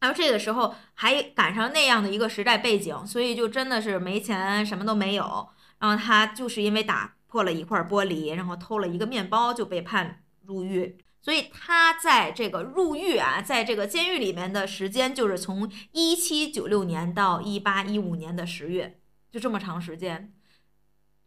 [0.00, 5.48] 还有这个时候还赶上那样的一个时代背景，所以就真的是没钱，什么都没有。
[5.78, 11.01] 然后他就是因为打破了一块玻璃，然后偷了一个面包，就被判入狱。
[11.22, 18.98] 所以他在这个入狱啊，在这个监狱里面的时间，就是从一七九六年到一八一五年的十月，
[19.30, 20.32] 就这么长时间，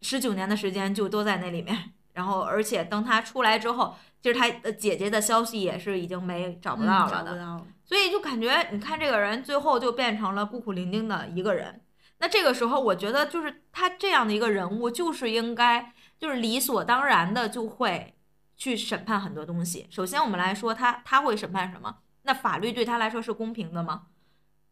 [0.01, 1.93] 十九年的时间就都在那里面。
[2.11, 7.65] 然后，而且等他出来之后，就是他的姐姐的消息也是已经没找不到了的。
[7.85, 11.81] 所以就感觉，你看这个人最后就变成了孤苦伶仃的一个人。
[12.19, 18.14] 那这个时候，我觉得就是他这样的一个人物，就是应该就是理所当然的就会
[18.57, 19.87] 去审判很多东西。
[19.89, 21.97] 首先，我们来说他他会审判什么？
[22.23, 24.07] 那法律对他来说是公平的吗？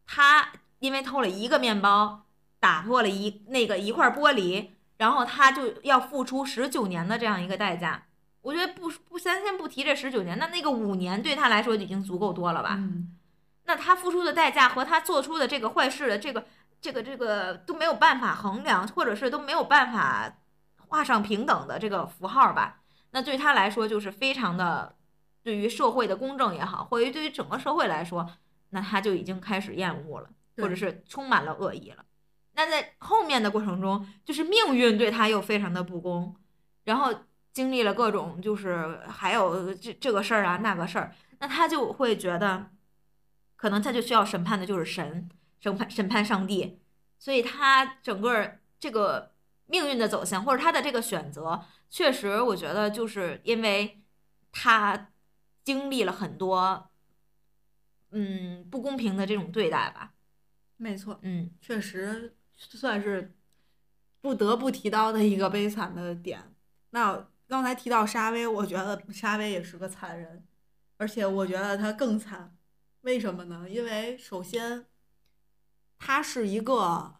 [0.06, 2.26] 他因为偷了一个面包，
[2.58, 8.06] 打破了一那个一块玻璃，然后他就要付出十九年的这样一个代价。
[8.42, 12.74] 我觉得不不，先先不提这十九年，那那个五年对他来说已经足够多了吧？
[12.76, 13.16] 嗯，
[13.64, 16.44] 那他付出的代价和他做出的这个坏事的这个
[16.80, 20.36] 这个这个都没有办法衡量，或者是都没有办法
[20.88, 22.80] 画上平等的这个符号吧？
[23.14, 24.94] 那对他来说就是非常的，
[25.42, 28.30] 对于社会的公正也好，或者对于整个社会来说，
[28.68, 32.04] 那他就已经开始厌恶了，或者是充满了恶意了。
[32.52, 36.36] 那在后面的过程中，就是命运对他又非常的不公，
[36.84, 37.14] 然后。
[37.54, 42.66] 经历了各种，就是还有这这个事儿啊，那个事儿，那他就会觉得，
[43.54, 46.80] 可能他就需要审判的就是神，审判审判上帝，
[47.16, 49.30] 所以他整个这个
[49.66, 51.62] 命运的走向，或者他的这个选择，
[51.94, 54.02] 确实我觉得就是因为
[54.50, 55.12] 他
[55.62, 56.90] 经历了很多，
[58.10, 60.12] 嗯，不公平的这种对待吧。
[60.76, 63.36] 没错，嗯，确实算是
[64.20, 66.52] 不得不提到的一个悲惨的点。
[66.90, 67.28] 那。
[67.46, 70.46] 刚才提到沙威，我觉得沙威也是个惨人，
[70.96, 72.56] 而且我觉得他更惨。
[73.02, 73.68] 为什么呢？
[73.68, 74.86] 因为首先，
[75.98, 77.16] 他是一个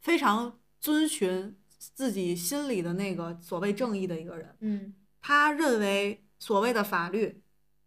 [0.00, 4.54] 非常遵循自己心里的那个所谓正义的一个人。
[4.60, 7.42] 嗯，他认为所谓的法律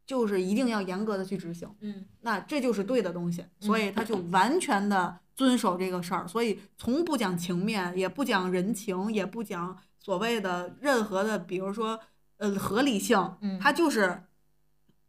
[0.05, 1.69] 就是一定要严格的去执行。
[1.81, 9.77] 嗯，那这就是对的东西，所以他就完全的遵守这个事儿，所以从不讲情面，也不讲人情，也不讲。
[9.99, 11.97] 所谓的任何的，比如说，
[12.35, 14.23] 呃，合理性，嗯，他就是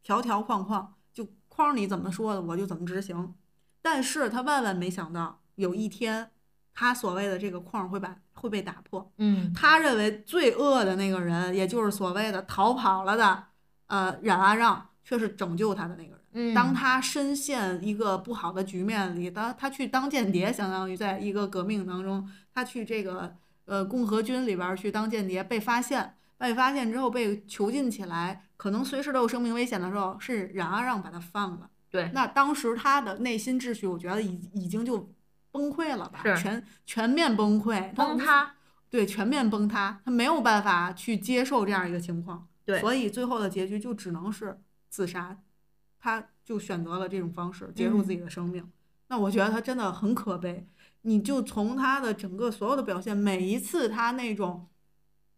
[0.05, 3.35] 条条框框，就框你怎么说的，我就怎么执行。
[3.83, 6.31] 但是他万万没想到，有一天，
[6.75, 9.11] 他所谓的这个框会把会被打破。
[9.19, 13.45] 嗯，他认为最恶的那个人，也就是所谓的逃跑了的，
[13.87, 16.21] 呃，冉阿让，却是拯救他的那个人。
[16.33, 23.37] 嗯，当他深陷一个不好的局面里，当他去当间谍，相当于在一个革命当中，他去这个。
[23.67, 31.71] 呃，共和军里边去当间谍被发现，被发现之后被囚禁起来，可能随时都有生命危险的时候，是冉阿让把他放了。
[31.91, 35.11] 对，那当时他的内心秩序，我觉得已已经就
[35.55, 38.57] 崩溃了吧，全全面崩溃，崩塌。
[38.91, 42.47] 对，全面崩塌，他没有办法去接受这样一个情况。
[42.65, 45.37] 对，所以最后的结局就只能是自杀，
[46.01, 48.69] 他就选择了这种方式结束自己的生命。
[49.09, 50.67] 那我觉得他真的很可悲。
[51.03, 54.67] 你就从他的整个所有的表现，每一次他那种，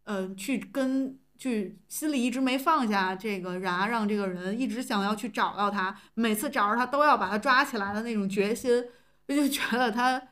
[0.04, 8.84] 呃，去跟去心里一直没放下这个冉阿让这个人，一直想要去找到他，每次找着他都要把他抓起来的那种决心，
[9.28, 10.22] 我就觉得他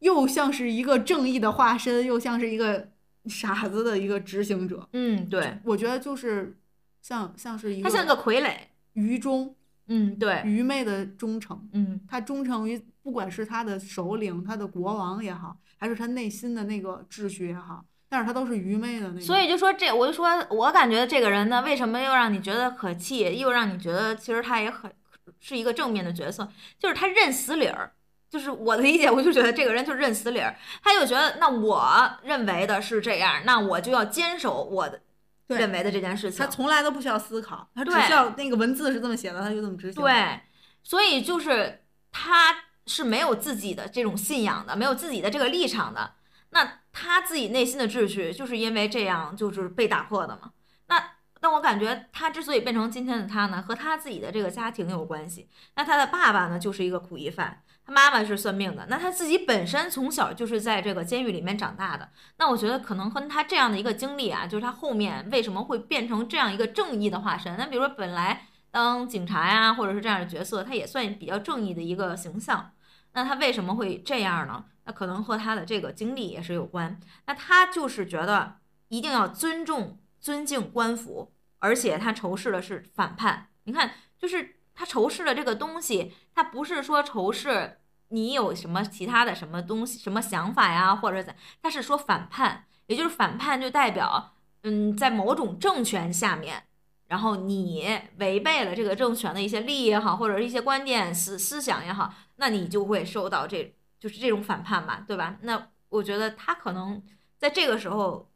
[0.00, 2.88] 又像是一个正义的化身，又像是一个
[3.26, 4.88] 傻子的一个执行者。
[4.92, 6.56] 嗯，对，我觉得就是
[7.00, 8.54] 像像是一个他像个傀儡，
[8.94, 9.54] 愚忠。
[9.86, 11.68] 嗯，对，愚昧的忠诚。
[11.72, 19.20] 嗯，他忠诚于不管是他的首领、他的国王也好，还是他内心的那个秩序也好，但是他都是愚昧的那。
[19.20, 24.90] 所以就说这，我就说我感觉这个人呢，为什么又让你觉得可气，又让你觉得其实他也很
[25.38, 27.92] 是一个正面的角色，就是他认死理儿。
[28.34, 35.00] 就是我的理解，我就觉得这个人就认死理儿，他就觉得那我认为的是这样，那我就要坚守我的。
[35.46, 40.02] 认为的这件事情，他从来都不需要思考，他只需要那个文字是这么写的，他就这么执行。
[40.02, 40.40] 对，
[40.82, 46.14] 所以就是他是没有自己的这种信仰的，没有自己的这个立场的。
[46.48, 50.52] 那他自己内心的秩序，就是因为这样就是被打破的嘛。
[50.86, 51.10] 那
[51.42, 55.50] 但我感觉他之所以变成今天的他呢，和他自己的这个家庭有关系。
[55.76, 57.62] 那他的爸爸呢，就是一个苦役犯。
[57.86, 62.08] 他妈妈是算命的，那他自己本身从小就是在这个监狱里面长大的，
[62.38, 67.56] 那我觉得可能和他这样的一个经历啊，就是他后面为什么会变成这样一个正义的化身？
[67.58, 72.72] 那比如说本来当警察呀，或者是这样的角色，他也算比较正义的一个形象，
[73.12, 74.64] 那他为什么会这样呢？
[74.86, 76.98] 那可能和他的这个经历也是有关。
[77.26, 78.56] 那他就是觉得
[78.88, 83.48] 一定要尊重、尊敬官府，而且他仇视的是反叛。
[83.64, 96.64] 你看，就是他仇视的这个东西，他不是说仇视你有什么其他的什么东西、什么想法呀，或者怎，他是说反叛，也就是反叛就代表，嗯，在某种政权下面，
[97.06, 105.36] 然后你违背了这个政权的一些利益也好，或者是一些观点思思想也好，那你就会受到这就是这种反叛嘛，对吧？
[105.42, 107.02] 那我觉得他可能
[107.38, 108.28] 在这个时候，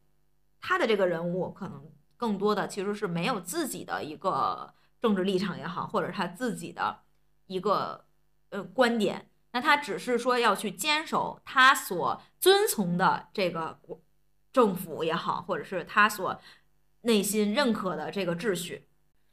[0.61, 1.85] 他的这个人物可能
[2.17, 4.73] 更多的其实是没有自己的一个。
[5.01, 7.01] 政治立场也好，或者他自己的
[7.47, 8.05] 一个
[8.51, 13.79] 呃观点，那他只是说要去坚守他所遵从的这个
[14.53, 16.41] 政府也好，或者是他所
[17.03, 18.89] 内心认可的这个秩序。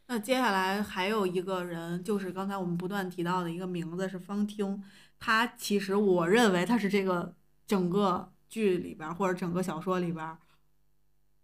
[0.08, 4.84] 那接下来还有一个人，就是刚才我们不断提到的一个名字是方听，
[5.20, 7.34] 他其实我认为他是这个
[7.66, 10.38] 整个剧里边或者整个小说里边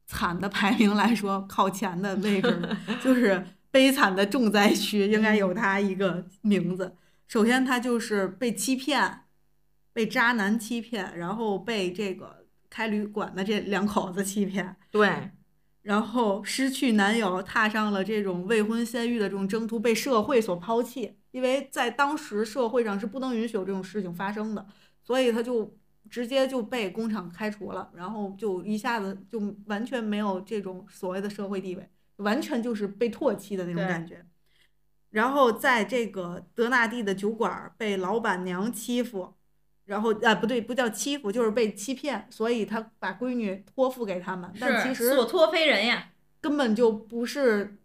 [0.05, 3.43] 惨的排名来说靠前的位置， 就是。
[3.71, 6.95] 悲惨的重灾区应该有他一个名字。
[7.27, 9.21] 首先，他就是被欺骗，
[9.93, 14.75] 被渣男欺骗，然后被这个开旅馆的这两口子欺骗。
[14.91, 15.31] 对，
[15.83, 21.15] 然后失去男友，踏上了这种未婚先孕的这种征途，被社会所抛弃。
[21.31, 24.67] 因为在当时社会上是不能允许有这种事情发生的，
[25.01, 25.73] 所以他就
[26.09, 31.89] 直接就被工厂开除了，然后就一下子就完全没有这种所谓的社会地位。
[32.21, 34.25] 完全就是被唾弃的那种感觉，
[35.09, 39.33] 然后在这个德纳第的酒馆被老板娘欺负，
[39.85, 47.77] 然后啊不对，不叫欺负，就是被欺骗，所以他把闺女托付给他们，但其实所托非人呀，根本就不是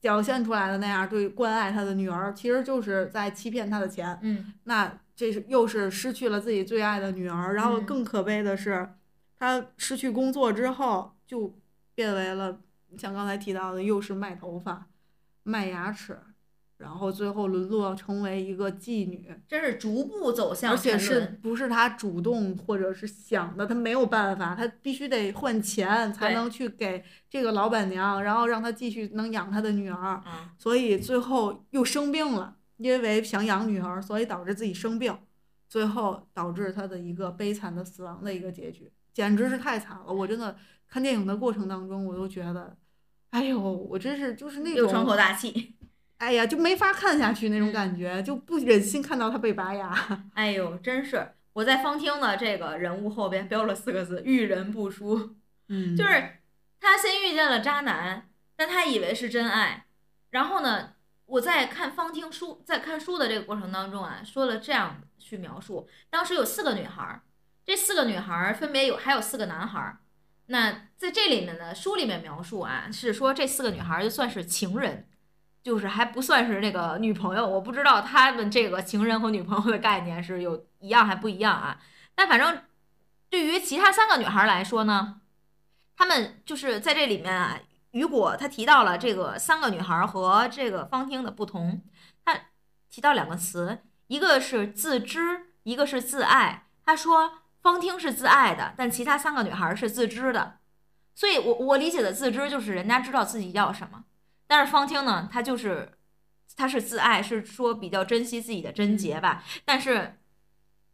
[0.00, 4.18] 表现出来的那样对关爱他的女儿，其实就是在欺骗他的钱。
[4.22, 8.90] 嗯，那这是又是失去了自己最爱的女儿，然后更可悲的是，
[9.36, 11.58] 他失去工作之后就
[11.94, 12.60] 变为了。
[12.96, 14.86] 像刚才提到的，又是卖头发、
[15.42, 16.18] 卖牙齿，
[16.78, 23.66] 然后最后沦落成为一个妓女，这是逐步走向，而且是不是他主动或者是想的？
[23.66, 30.22] 他没有办法，他必须得换钱才能去给这个老板娘，然后让他继续能养他的女儿。
[30.56, 35.18] 所以最后又生病了，因为想养女儿，所以导致自己生病，
[35.68, 40.12] 最后导致他的一个悲惨的死亡的一个结局，简直是太惨了！
[40.12, 40.56] 我真的。
[40.88, 42.76] 看电影的过程当中，我都觉得，
[43.30, 45.76] 哎呦，我真是就是那种喘口大气，
[46.16, 49.94] 哎呀，就没法看下去那种感觉，就不忍心看到他被拔牙。
[50.34, 55.36] 哎呦，真是我在方汀的这个人物后边标了四个字：遇人不淑。
[55.68, 56.38] 嗯，就是
[56.80, 59.84] 他先遇见了渣男，但他以为是真爱。
[60.30, 60.94] 然后呢，
[61.26, 67.20] 我在看方汀书，在看书的这个过程当中啊，说了这样去描述：当时有四个女孩，
[67.66, 69.98] 这四个女孩分别有还有四个男孩。
[70.50, 75.06] 那在这里面呢，书里面描述啊，是说这四个女孩就算是情人，
[75.62, 77.46] 就是还不算是那个女朋友。
[77.46, 81.78] 我不知道他们这个情人和女朋友的概念是有一样还不一样啊。
[82.14, 82.62] 但反正
[83.28, 85.20] 对于其他三个女孩来说呢，
[85.94, 91.82] 她们就是在这里面啊，雨果他提到了这个三个女孩和这个方汀的不同，
[92.24, 92.34] 他
[92.88, 96.68] 提到两个词，一个是自知，一个是自爱。
[96.86, 97.42] 他说。
[97.68, 100.56] 方汀是自爱的，但其他三个女孩是自知的，
[101.14, 104.04] 所以，我我理解的自知就是人家知道自己要什么。
[104.46, 105.92] 但是方汀呢，她就是
[106.56, 109.44] 她是自爱，是说比较珍惜自己的贞洁吧。
[109.66, 110.18] 但是，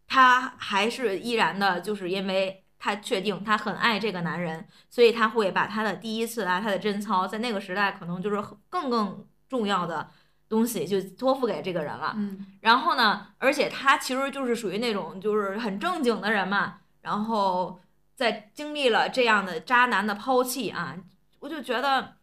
[0.09, 10.11] 她还是依然的，就是因为她确定她很爱这个男人，所以她会把她的第一次啊，她的贞操，在那个时代可能就是更更重要的。
[10.55, 17.81] 东西就托付给这个人了，嗯，然后呢，而且他其实就是属于那种就是很正经的人嘛，然后
[18.15, 20.97] 在经历了这样的渣男的抛弃啊，
[21.41, 22.19] 我就觉得，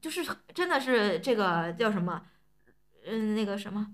[0.00, 2.22] 就是真的是这个叫什么，
[3.06, 3.88] 嗯，那个什么，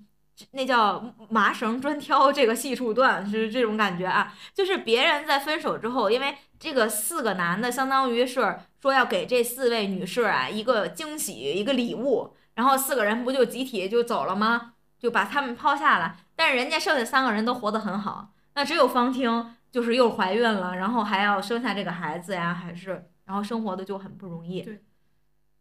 [0.52, 12.36] 那叫麻绳专挑这个细处断，是这种感觉啊，就是别人在分手之后，因为这个四个男的相当于是说要给这四位女士啊一个惊喜，一个礼物。
[12.60, 14.74] 然后四个人不就集体就走了吗？
[14.98, 16.14] 就把他们抛下了。
[16.36, 24.60] 但是人家剩下三个人都活得很好，那只有方汀就是又怀孕了，然后还要生下这个孩子呀，还是然后生活的就很不容易。
[24.60, 24.84] 对，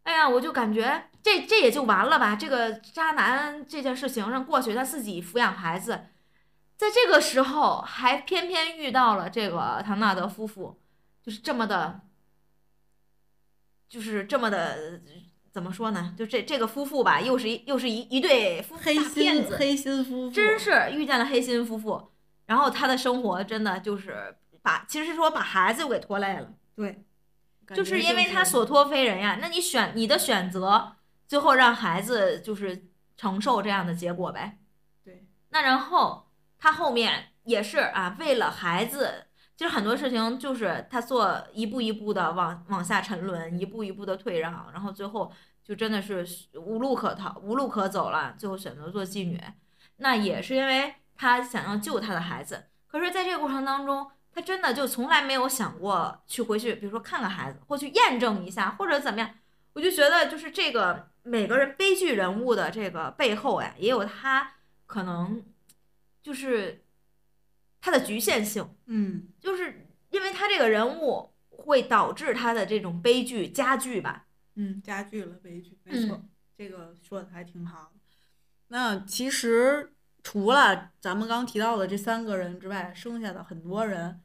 [0.02, 2.36] 哎呀，我就感觉这这也就完了吧。
[2.36, 6.04] 这个渣男这件事情让过去，他自己抚养孩子，
[6.76, 10.78] 在这个时候还偏偏遇到了这个唐纳德夫妇，
[11.22, 12.02] 就是这么的，
[13.88, 15.00] 就是这么的。
[15.52, 16.14] 怎么说呢？
[16.16, 22.10] 就这这个夫妇吧，又是一又是一一对黑心黑心夫妇，真是遇见了黑心夫妇。
[22.46, 26.52] 然后他的生活真的就是把，其实说把孩子又给拖累了。
[26.74, 27.04] 对，
[27.74, 29.38] 就是因为他所托非人呀。
[29.40, 30.96] 那你选你的选择，
[31.28, 32.86] 最后让孩子就是
[33.16, 34.58] 承受这样的结果呗。
[35.04, 36.28] 对，那然后
[36.58, 39.26] 他后面也是啊，为了孩子，
[39.60, 45.30] 其实很多事情就是他做一步一步的往往下沉沦，一步一步的退让，然后最后
[45.62, 49.38] 就真的是无路可逃，无路可走了，最后选择做妓女。
[49.96, 59.30] 那也是因为他想要救他的孩子，可是在这个过程当中，他真的就从来没有想过去回去，比如说看看孩子，或去验证一下，或者怎么样。
[59.74, 61.10] 我就觉得就是这个。
[61.22, 64.54] 每个人悲剧人物的这个背后呀，也有他
[64.86, 65.44] 可能
[66.22, 66.82] 就是
[67.80, 74.26] 他的局限性，嗯，就是因为他这个人物会导致他的这种悲剧加剧吧，
[74.56, 76.22] 嗯，加剧了悲剧，没错，
[76.56, 77.92] 这个说的还挺好。
[78.68, 84.20] 那其实除了咱们刚提到的这三个人之外，剩下的很多人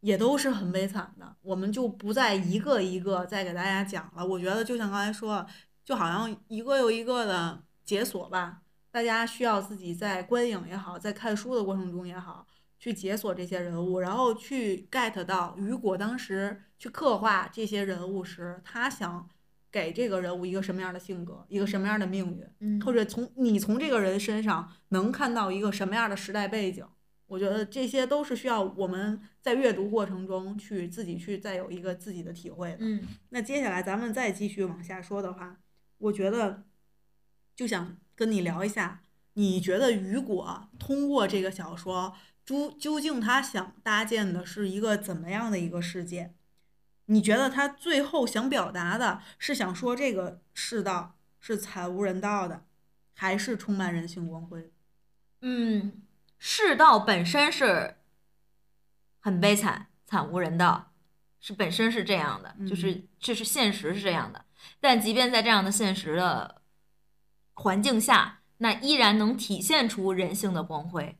[0.00, 4.26] 也都是很悲惨的，我们就不再一个一个再给大家讲了。
[4.26, 5.46] 我觉得就像刚才说。
[5.88, 12.46] 就好像一个又一个的解锁吧，大家需要自己在观影也好，在看书的过程中也好，
[12.78, 19.28] 去解锁这些人物，然后去 get 到雨果当时去刻画这些人物时，他想
[19.70, 26.86] 给这个人物一个什么样的性格，一个什么样的命运，嗯，或者从你从这个人身上能看到一个什么样的时代背景。
[27.26, 32.78] 我觉得这些都是需要我们在阅读过程中去自己去再有一个自己的体会的。
[32.80, 35.58] 嗯，那接下来咱们再继续往下说的话。
[35.98, 36.62] 我觉得
[37.54, 39.02] 就想跟你聊一下，
[39.34, 42.14] 你觉得雨果通过这个小说，
[42.48, 46.32] 究究竟他想搭建的是一个怎么样的一个世界？
[47.04, 52.64] 你觉得他最后想表达的是想说这个世道是惨无人道的，
[53.12, 54.72] 还是充满人性光辉？
[55.42, 56.00] 嗯，
[56.38, 57.96] 世道本身是
[59.20, 60.94] 很悲惨、惨无人道，
[61.38, 64.46] 是本身是这样的，就是这是现实是这样的。
[64.80, 66.62] 但即便在这样的现实的
[67.52, 71.18] 环境下，那依然能体现出人性的光辉。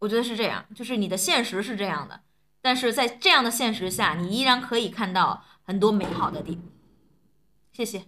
[0.00, 2.20] 我觉得是这样，就是你的现实是这样的，
[2.60, 6.64] 但是在这样的现实下，你依然可以看到很多美好的地方。
[7.72, 8.06] 谢谢。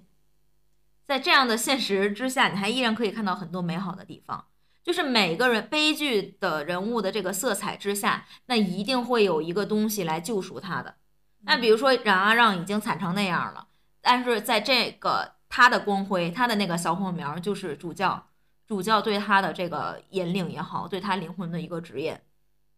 [1.07, 4.47] 在这样的现实之下，你还依然可以看到很多美好的地方。
[4.83, 10.97] 就是每个人悲剧的人物的这个色彩之下，那一定会有一个东西来救赎他的。
[11.43, 13.69] 那比如说冉阿让已经惨成那样了。
[14.01, 18.29] 但是在这个他的光辉，他的那个小火苗，就是主教，
[18.67, 22.17] 主教对他的这个引领也好，对他灵魂的一个指引，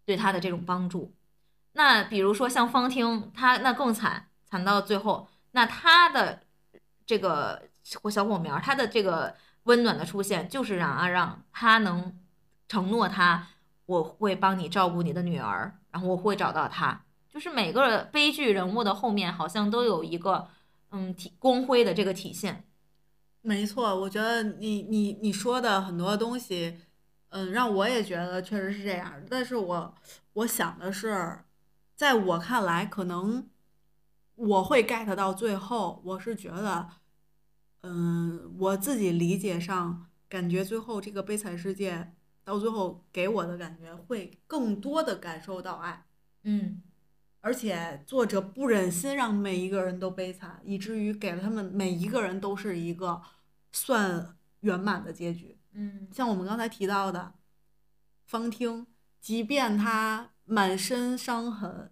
[0.04, 1.14] 对他的这种帮助。
[1.72, 6.42] 那比如说像方汀，他那更惨，惨到最后，那他的
[7.06, 9.34] 这个小火苗，他的这个
[9.64, 12.18] 温暖的出现，就是让阿让他能
[12.68, 13.48] 承诺他，
[13.86, 17.04] 我会帮你照顾你的女儿，然后我会找到他。
[17.28, 20.48] 就是每个悲剧人物的后面，好像都有一个。
[20.90, 22.64] 嗯，体光辉的这个体现，
[23.42, 26.78] 没错，我觉得你你你说的很多东西，
[27.30, 29.22] 嗯，让我也觉得确实是这样。
[29.30, 29.94] 但是我
[30.34, 31.44] 我想的是，
[31.94, 33.48] 在我看来，可能
[34.34, 36.88] 我会 get 到最后，我是觉得，
[37.82, 42.12] 嗯，我自己理解上感觉最后这个悲惨世界
[42.44, 46.04] 到最后给我的感觉会更多的感受到爱，
[46.42, 46.82] 嗯。
[47.40, 53.22] 而且作者不忍心让每一个人都悲惨，以至于给了他们每一个人都是一个
[53.72, 55.56] 算圆满的结局。
[55.72, 57.34] 嗯，像我们刚才提到的
[58.26, 58.86] 方听，
[59.20, 61.90] 即便他满身伤痕，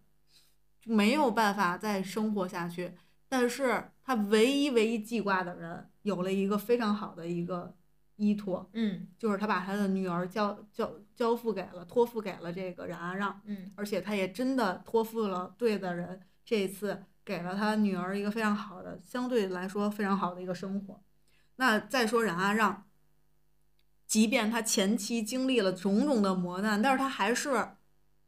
[0.85, 2.95] 没有办法再生活下去，
[3.29, 7.77] 但是他唯一唯一记挂的人有了一个非常好的一个。
[8.17, 21.01] 依托，嗯，就是他把他的女儿交交交付给了，托付给了这个冉阿让，嗯，而且他也真的托付了对的人，这一次给了他女儿一个非常好的，相对来说非常好的一个生活。
[21.57, 22.85] 那再说冉阿让，
[24.07, 27.69] 即便他前期经历了种种的磨难，但是他还是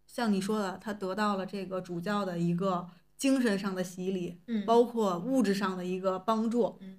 [0.07, 6.99] 像你说的，他得到了这个主教的一个精神上的洗礼，嗯，包括物质上的一个帮助，嗯。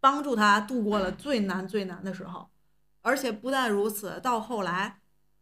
[0.00, 2.48] 帮助他度过了最难最难的时候，
[3.02, 5.00] 而且不但如此，到后来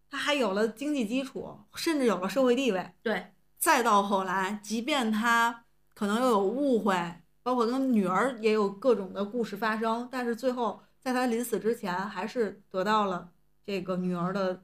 [0.09, 2.93] 他还有了经济基础，甚至有了社会地位。
[3.03, 6.95] 对，再到后来，即便他可能又有误会，
[7.43, 13.31] 包括跟女儿也有各种的故事发生，但是最后在他临死之前，还是得到了
[13.67, 14.63] 这个女儿的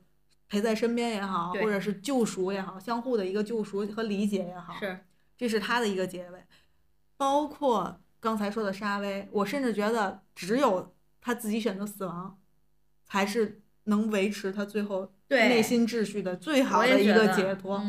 [0.49, 5.05] 陪在身边也好，或者是救赎也好，相互的一个救赎和理解也好，是，
[5.37, 6.45] 这是他的一个结尾，
[7.17, 8.01] 包括。
[8.21, 12.39] 刚才说的沙威，我甚至觉得只有他自己选择死亡，
[13.07, 17.83] 才是能维持他最后内心秩序的最好的一个解脱。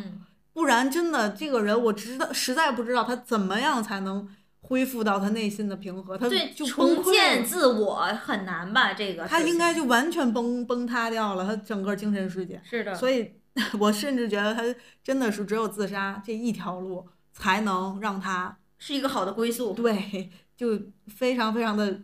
[0.53, 4.27] 不然真的这个人，我知道实在不知道他怎么样才能
[4.61, 8.93] 恢复到他内心的平和，他就重建自我很难吧？
[8.93, 12.61] 这个他应该就完全崩崩塌掉了，他整个精神世界。
[12.63, 13.34] 是的，所以
[13.79, 14.61] 我甚至觉得他
[15.03, 19.73] 真的是只有自杀这一条路，才能让他是一个好的归宿。
[19.73, 22.01] 对，就非常非常的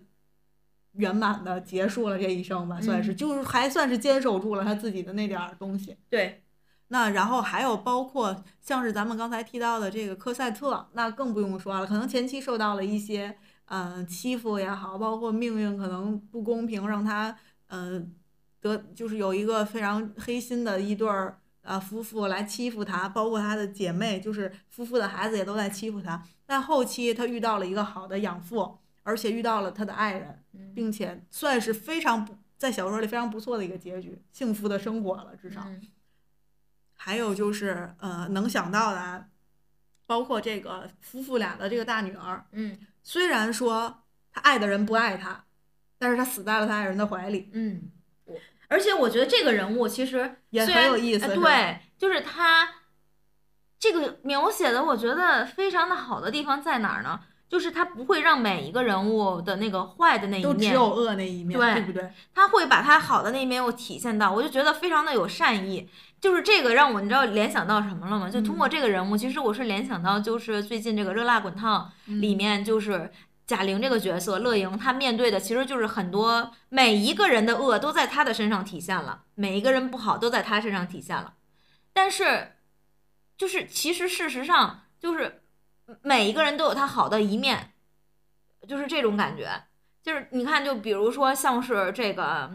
[0.93, 5.97] 圆满的结束了这一生吧，算是，就是还算是坚守住了他自己的那点儿东西。
[6.09, 6.43] 对。
[6.89, 18.15] 那然后还有包括像是咱们刚才提到的这个科赛特，那更不用说了，可能前期受到了一些嗯欺负也好，包括命运可能不公平，让他嗯
[18.61, 26.23] 得就是有一个非常黑心的一对儿啊夫妇来欺负他，包括他的姐妹，就是夫妇的孩子也都在欺负他。
[26.47, 30.43] 但后期他遇到了一个好的养父，而且遇到了他的爱人，
[30.73, 32.27] 并且算是非常
[32.57, 35.67] 在小说里非常不错的一个结局，幸福的生活了，至少。
[36.95, 39.27] 还有就是，呃，能想到的，
[40.07, 45.45] 包括这个夫妇俩的这个大女儿，嗯，虽然说他爱的人不爱他，
[45.99, 47.91] 但是他死在了他爱人的怀里，嗯，
[48.67, 52.67] 而且我觉得这个人物其实也很有意思，对，就是他
[53.79, 57.19] 这个描写的，我觉得非常的好的地方在哪儿呢？
[57.49, 62.11] 就是他不会让每一个人物的那个坏的那一面，都只有恶那一面，对不对？
[62.35, 65.89] 他会把他好的那一面又体现到，我就觉得非常的有善意。
[66.19, 68.29] 就是这个让我你知道联想到什么了吗？
[68.29, 73.09] 就通过这个人物，其实我是联想到就是最近这个《热辣滚烫》里面就是
[73.45, 81.35] 贾玲这个角色乐莹，她面对的其实就是很多每一个人的恶都在她的身上体现了，每一个人不好都在她身上体现了。
[81.93, 82.56] 但是，
[83.37, 85.43] 就是其实事实上就是
[86.01, 87.73] 每一个人都有他好的一面，
[88.67, 89.63] 就是这种感觉。
[90.01, 92.51] 就是你看，就比如说像是这个。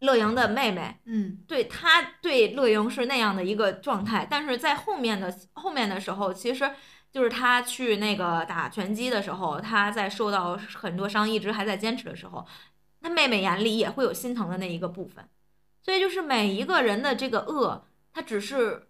[0.00, 6.70] 乐莹的妹妹，嗯，对她对乐莹是那样的一个状态，但是在后面的后面的时候，其实
[7.12, 12.46] 就是她去那个打拳击的时候，她在受到很多伤，一直还在坚持的时候，
[13.02, 15.28] 她妹妹眼里也会有心疼的那一个部分，
[15.82, 17.84] 所以就是每一个人的这个恶，
[18.14, 18.88] 他只是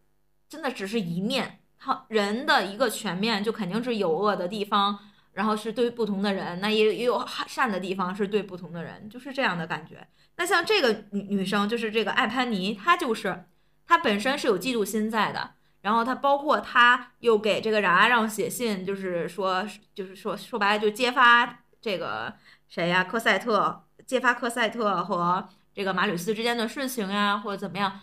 [0.50, 4.98] 真的只是一面，好人的一个全面就肯定是有恶的地方，
[5.32, 10.06] 然后是对不同的人，那也也有善的地方是对不同的人，就是这样的感觉。
[10.36, 13.44] 那像这个女女生，就是这个艾潘尼，她就是
[13.86, 22.34] 她本身是有嫉妒心在的，然后她包括她又给这个冉阿让写信，就是说，就是说说白了就揭发这个
[22.68, 28.00] 谁呀，科赛特，揭发科赛特和这个马吕斯之间的事情呀，或者怎么样，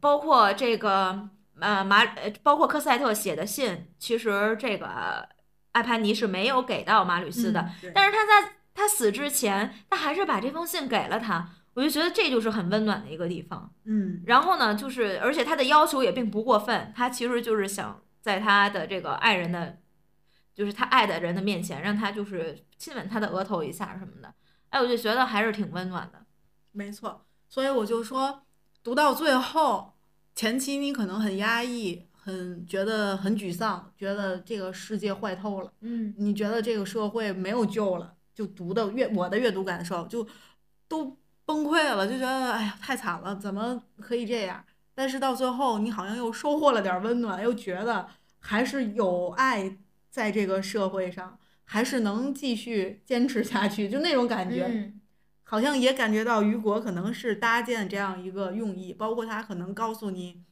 [0.00, 1.28] 包括这个
[1.60, 5.28] 呃马呃，包括科赛特写的信，其实这个
[5.72, 8.52] 艾潘尼是没有给到马吕斯的，但是他在。
[8.72, 13.70] 他死之前，他还是把这封信给了他，我就觉得这就是很温暖的一个地方。
[13.84, 19.76] 嗯，然后呢，就是而且他的要求也并不过分，他其实就是想在他的这个爱人的，
[20.54, 24.32] 就是他爱的人的面前，让他就是亲吻他的额头一下什么的。
[24.70, 26.24] 哎，我就觉得还是挺温暖的。
[26.70, 28.44] 没错，所以我就说，
[28.82, 29.89] 读到最后，
[30.34, 35.72] 前期你可能很压抑，很觉得很沮丧，觉得这个世界坏透了。
[35.80, 38.14] 嗯，你觉得这个社会没有救了。
[38.32, 40.26] 就读的阅我的阅读感受就
[40.88, 44.64] 都崩溃了，就觉得哎呀太惨了，怎么可以这样？
[44.94, 48.06] 但是到最后你好像又收获了点温暖，又觉得
[48.38, 49.76] 还是有爱
[50.08, 54.92] 在这个社会上，还是能继续坚持下去，就那种感觉，
[55.50, 60.44] 好像也感觉到雨果可能是搭建这样一个用意，包括他可能告诉你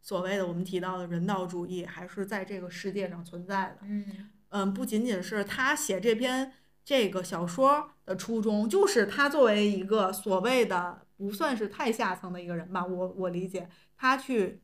[0.00, 3.78] 所谓的我们提到的人道主义还是在这个世界上存在的。
[3.82, 6.52] 嗯嗯，不仅仅是他写这篇。
[6.86, 14.60] 这个小说的初衷就是他作为一个所谓的不算是太下层的一个人吧，我我理解他去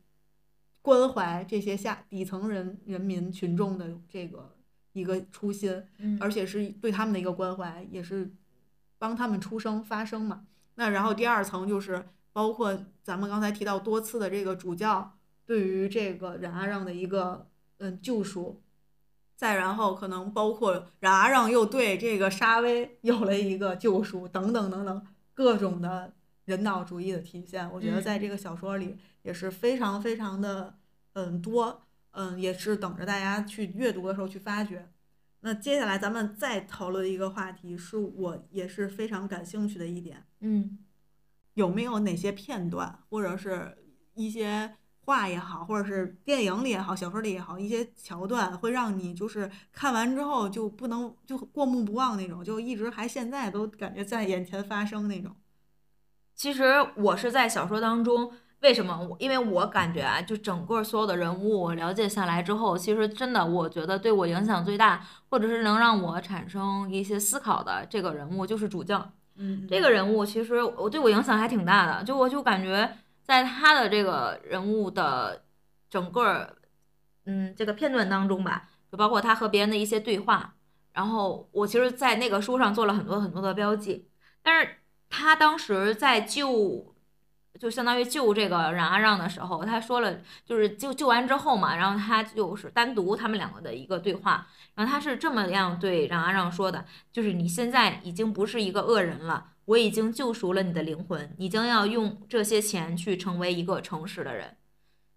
[0.83, 4.55] 关怀这些下底层人人民群众的这个
[4.93, 5.83] 一个初心，
[6.19, 8.31] 而且是对他们的一个关怀，也是
[9.01, 10.45] 帮他们出声发声嘛。
[10.75, 17.47] 那然后第二层就是包括咱们刚才提到多次的这个主教对于这个冉阿让的一个
[17.79, 18.61] 嗯救赎。
[19.35, 26.13] 再然后，可能包括冉阿让又对这个沙威有了一个救赎，等等等等，各种的
[26.45, 30.75] 人道主义的体现，我觉得在这个小说里也是非常非常的
[31.13, 31.81] 嗯多，
[32.11, 34.87] 嗯，也是等着大家去阅读的时候去发掘。
[35.41, 40.79] 那接下来咱们再讨论一个话题，是我也是非常感兴趣的一点，嗯，
[41.53, 43.77] 有没有哪些片段或者是
[44.15, 44.75] 一些。
[45.03, 55.35] 话也好，或者是电影里也好，小说里也好，一些桥段会让你就是看完之后就不能就过目不忘那种，就一直还现在都感觉在眼前发生那种。
[56.35, 58.31] 其实我是在小说当中
[58.61, 58.95] 为什么？
[59.09, 69.11] 我因为我感觉啊，就整个所有的人物我了解下来之后，其实真的，我觉得对我影响最大，或者是能让我产生一些思考的这个人物，就是主教。
[69.35, 75.41] 嗯，这个人物其实我对我影响还挺大的，就我就感觉在他的这个人物的
[75.89, 76.55] 整个，
[77.25, 80.53] 嗯，这个片段当中吧，就包括他和别人的一些对话，
[80.93, 84.07] 然后我其实，在那个书上做了很多很多的标记，
[84.43, 84.75] 但是
[85.09, 86.90] 他当时在救。
[87.61, 104.57] 就相当于救这个冉阿让的时候，他说了，就是救救完之后嘛，然后他就是单独他们两个的一个对话，然后他是这么样对冉阿让说的，就是你现在已经不是一个恶人了，我已经救赎了你的灵魂，你将要用这些钱去成为一个诚实的人，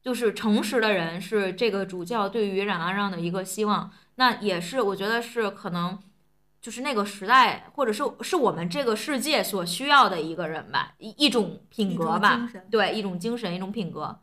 [0.02, 5.98] 就是诚实的人是这个主教对于冉阿让的一个希望，那也是我觉得是可能。
[6.64, 14.18] 就是那个时代，或者是是我们这个世界所需要的一个人吧，一一种品格吧，对，一种精神，一种品格。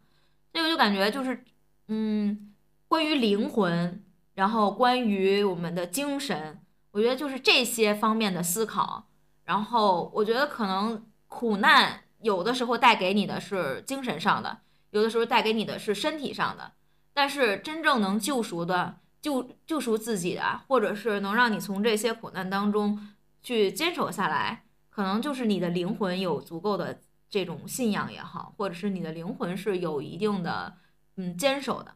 [0.52, 1.44] 所以我就感觉就是，
[1.88, 2.52] 嗯，
[2.88, 9.06] 关于灵魂，然后关于我们的精神，我觉得就是这些方面的思考。
[9.44, 16.72] 然后我觉得可能苦难有的时候带给你的是精神上的，有的时候带给你的是身体上的，
[17.14, 18.98] 但是真正能救赎的。
[19.22, 23.00] 救救赎自己啊，或者是能让你从这些苦难当中
[23.44, 30.76] 去坚守下来，可能就是你的灵魂有足够的这种信仰也好，或者是你的灵魂是有一定的
[31.18, 31.96] 嗯坚守的。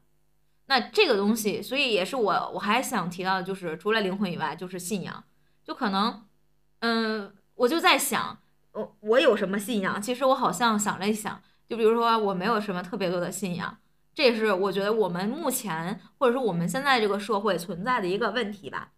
[0.67, 5.23] 那这个东西，所以也是我我还想提到的，就是除了灵魂以外，就是信仰。
[5.63, 6.23] 就可能
[6.81, 8.37] 嗯，我就在想，
[8.73, 9.99] 我我有什么信仰？
[9.99, 13.77] 其实我好像想了一想，就比如说我没有什么特别多的信仰。
[14.15, 18.93] 这也是我觉得我们目前或者说我们现在这个社会存在的一个问题吧，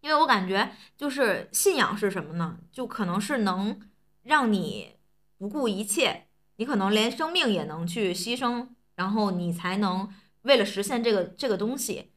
[0.00, 2.56] 因为我感觉就是信仰是什么呢？
[2.72, 3.78] 就可能是能
[4.22, 4.94] 让你
[5.36, 10.10] 不顾一切，你可能连生命也能去牺牲，然后你才能
[10.42, 12.12] 为了实现这个这个东西，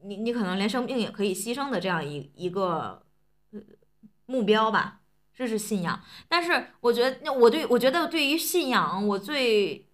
[0.00, 3.02] 你你可能连生命也可以牺牲的这样一一个
[4.24, 5.02] 目标吧，
[5.34, 6.02] 这是信仰。
[6.26, 9.85] 但是我觉得，我对我觉得对于信仰，我最。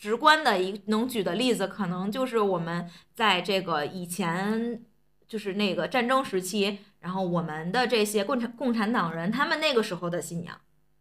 [0.00, 4.82] 直观的一能举的例子，可能就是我们在这个以前，
[5.28, 10.58] 就是那个战争时期，然后我们的这些共产共产党人，他们那个时候的信仰，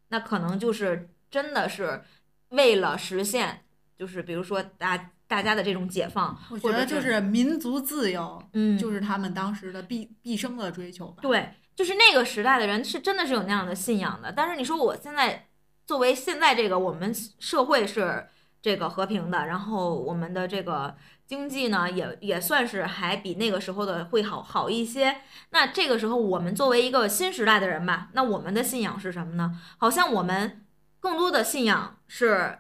[0.09, 2.03] 那可能就是真的是
[2.49, 3.63] 为了实现，
[3.97, 11.19] 就是比如说大大家的这种解放，我觉得就是民族自由，嗯，就是他们当时的毕毕生的追求吧。
[11.21, 14.33] 对，就是那个时代的人是真的是有那样的信仰的。
[14.33, 15.47] 但是你说我现在
[15.85, 18.27] 作为现在这个我们社会是。
[18.61, 20.95] 这个和平的，然后我们的这个
[21.25, 25.21] 经济呢，也也算是还比那个时候的会好好一些。
[25.51, 29.57] 那这个时候，我们作为一个新时代的人吧，那我们的信仰是什么呢？
[29.77, 30.65] 好像我们
[30.99, 32.59] 更多的信仰是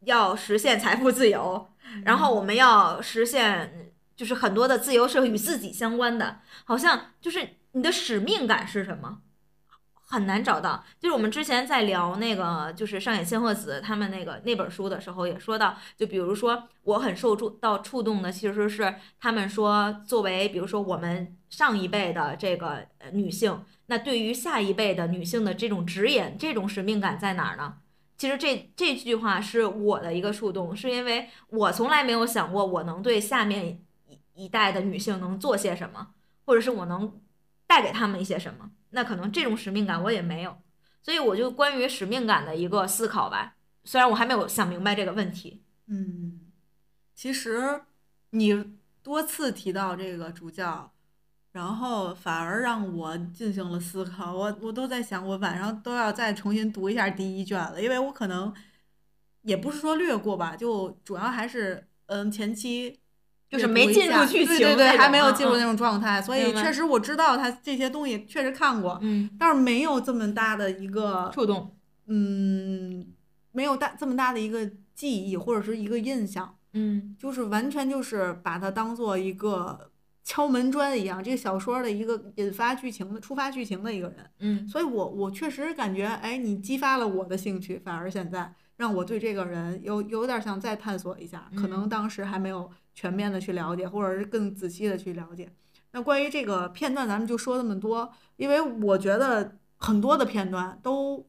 [0.00, 1.70] 要实现财富自由，
[2.04, 6.40] 然后我们要实现，就是很多的自由是与自己相关的。
[6.64, 9.22] 好像就是你的使命感是什么？
[10.10, 27.74] 很难找到，就是我们之前在聊那个，就是上野千鹤子他们那个那本书的时候，也说到，就比如说我很受触到触动的，其实是他们说，作为比如说我们上一辈的这个女性，那对于下一辈的女性的这种指引，这种使命感在哪儿呢？
[28.16, 36.14] 其实这这句话是我的一个触动，是因为我从来没有想过我能对下面一一代的女性能做些什么，
[36.46, 37.20] 或者是我能
[37.66, 38.70] 带给他们一些什么。
[38.90, 40.56] 那可能这种使命感我也没有，
[41.02, 43.56] 所以我就关于使命感的一个思考吧。
[43.84, 45.62] 虽然我还没有想明白这个问题。
[45.86, 46.40] 嗯，
[47.14, 47.82] 其实
[48.30, 50.92] 你多次提到这个主教，
[51.52, 54.34] 然后反而让我进行了思考。
[54.34, 58.54] 我我都在想，我晚上都要再重新读一下第一卷了，因为我可能
[59.42, 63.00] 也不是说略过吧，就主要还是嗯前期。
[63.48, 71.74] 就是没进入剧情，对对对，还没有进入那种状态，所以确实我知道他这些东西确实看过，嗯，但是没有这么大的一个触动，
[72.08, 73.06] 嗯，
[73.52, 79.90] 没有大这么大的一个记忆或者是一个印象，嗯，就是完全就是把它当做一个
[80.22, 92.70] 敲门砖一样，这个小说的一个引发剧情的触发剧情的一个人，嗯，所以我我确实感觉，哎，你激发了我的兴趣，反而现在让我对这个人有有点想再探索一下，可能当时还没有。
[92.98, 95.48] 全面的去了解，或者是更仔细的去了解。
[95.92, 101.24] 那关于这个片段，咱们就说这么多，因为我觉得很多的片段都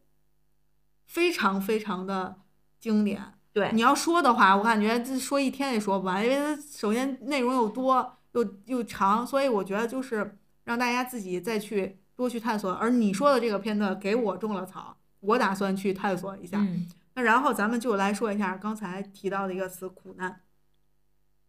[1.06, 2.38] 非常非常的
[2.80, 3.22] 经典。
[3.54, 12.72] 对，你要说的话，我感觉这说一天也说不完，因为它首先内容又多又又长，所以我觉得就是让大家自己再去多去探索。
[12.72, 16.66] 而你说的这个片段给我种了草，我打算去探索一下。
[17.14, 20.42] 那然后咱们就来说一下刚才提到的一个词“苦难”。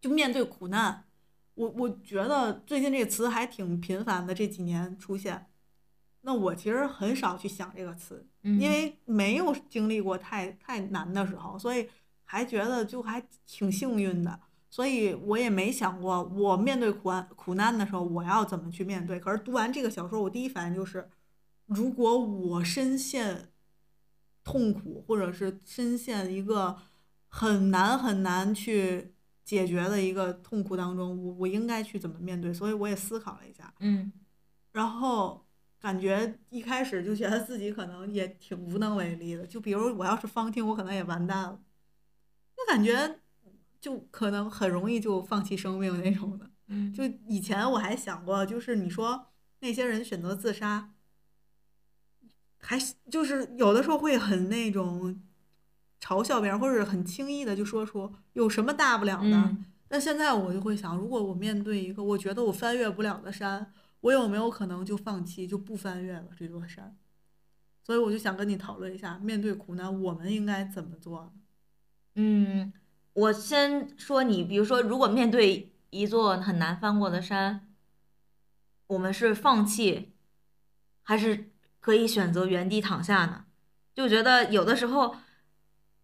[0.00, 1.04] 就面对苦难，
[1.54, 5.46] 我我觉得最近这个词还挺频繁的，这几年出现。
[6.22, 11.88] 那我其实很少去想这个词，因为没有经历过太太难的时候，所以
[12.24, 14.40] 还觉得就还挺幸运的。
[14.68, 19.18] 所以我也没想过，我面对苦难苦难的时候，我要怎么去面对。
[19.18, 21.08] 可是读完这个小说，我第一反应就是，
[21.66, 23.50] 如果我深陷
[24.44, 26.76] 痛苦，或者是深陷一个
[27.28, 29.14] 很难很难去
[29.50, 32.54] 解决的一个痛苦当中，我我应该去怎么面对？
[32.54, 34.12] 所以我也思考了一下，嗯，
[34.70, 35.44] 然后
[35.80, 39.44] 感觉一开始就觉得自己可能也挺无能为力的。
[39.44, 41.60] 就比如我要是方听，我可能也完蛋了。
[42.56, 43.18] 就感觉。
[43.80, 46.50] 就可能很容易就放弃生命那种的，
[46.94, 49.28] 就以前我还想过，就是你说
[49.60, 50.92] 那些人选择自杀，
[52.58, 52.78] 还
[53.10, 55.22] 就是有的时候会很那种
[56.00, 59.56] 嘲笑别人，或者很轻易的就说出有什么大不了的。
[59.88, 66.96] 那现在我就会想，如果我面对一个我觉得我翻越不了的山，我有没有可能就放弃，就不翻越了这座山？
[67.84, 71.32] 所以我就想跟你讨论一下，面对苦难，我们应该怎么做？
[72.14, 72.72] 嗯。
[73.12, 77.68] 我先说你，比如说，如果面对一座很难翻过的山，
[78.86, 80.12] 我们是放弃，
[81.02, 83.46] 还是可以选择原地躺下呢？
[83.92, 85.16] 就觉得有的时候，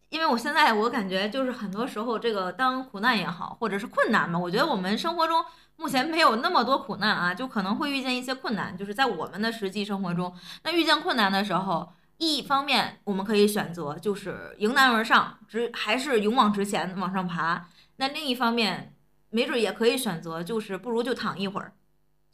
[0.09, 5.44] 因为我现在我感觉就是很多时候，这个当苦难也好，或者是困难嘛，我觉得我们生活中
[5.76, 10.34] 目前没有那么多苦难啊，就可能会遇见一些困难，就是在我们的实际生活中，
[10.64, 11.92] 那遇见困难的时候。
[12.18, 17.68] 一方面，我们可以选择就是迎难而上，直还是勇往直前往上爬。
[17.96, 18.94] 那另一方面，
[19.28, 21.74] 没准也可以选择，就是不如就躺一会儿，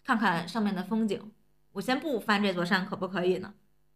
[0.04, 1.32] 看看上面的风景。
[1.72, 3.54] 我先不翻这座山，可不可以呢？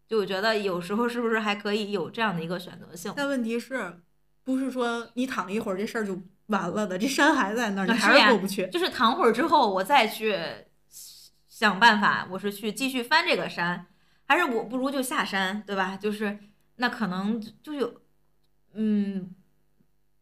[0.09, 3.12] 就我觉得有时候是不是还可以有这样的一个选择性？
[3.16, 4.00] 但问题是，
[4.44, 6.98] 不是说你躺一会儿这事儿就完了的？
[6.98, 8.68] 这山还在那儿，你还是过不去。
[8.68, 10.38] 就是躺会儿之后，我再去
[11.48, 13.86] 想办法，我是去继续翻这个山。
[14.28, 15.96] 还是我不如就下山，对吧？
[15.96, 16.38] 就是
[16.76, 18.00] 那可能就有，
[18.74, 19.32] 嗯，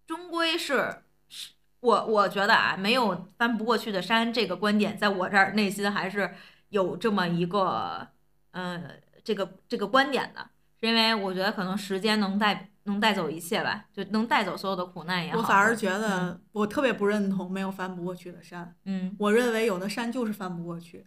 [0.06, 6.34] 终归是是，我我觉得啊，没有翻不过去的山这个观点，在我这儿内心还是
[6.68, 8.08] 有这么一个，
[8.50, 10.48] 嗯，这个这个观点的，
[10.80, 15.38] 是因为我觉得可能时间能带能带走一切吧，就能带走所有的苦难也好。
[15.38, 21.06] 我反而觉得我特别不认同没有翻不过去的山，嗯，我认为有的山就是翻不过去，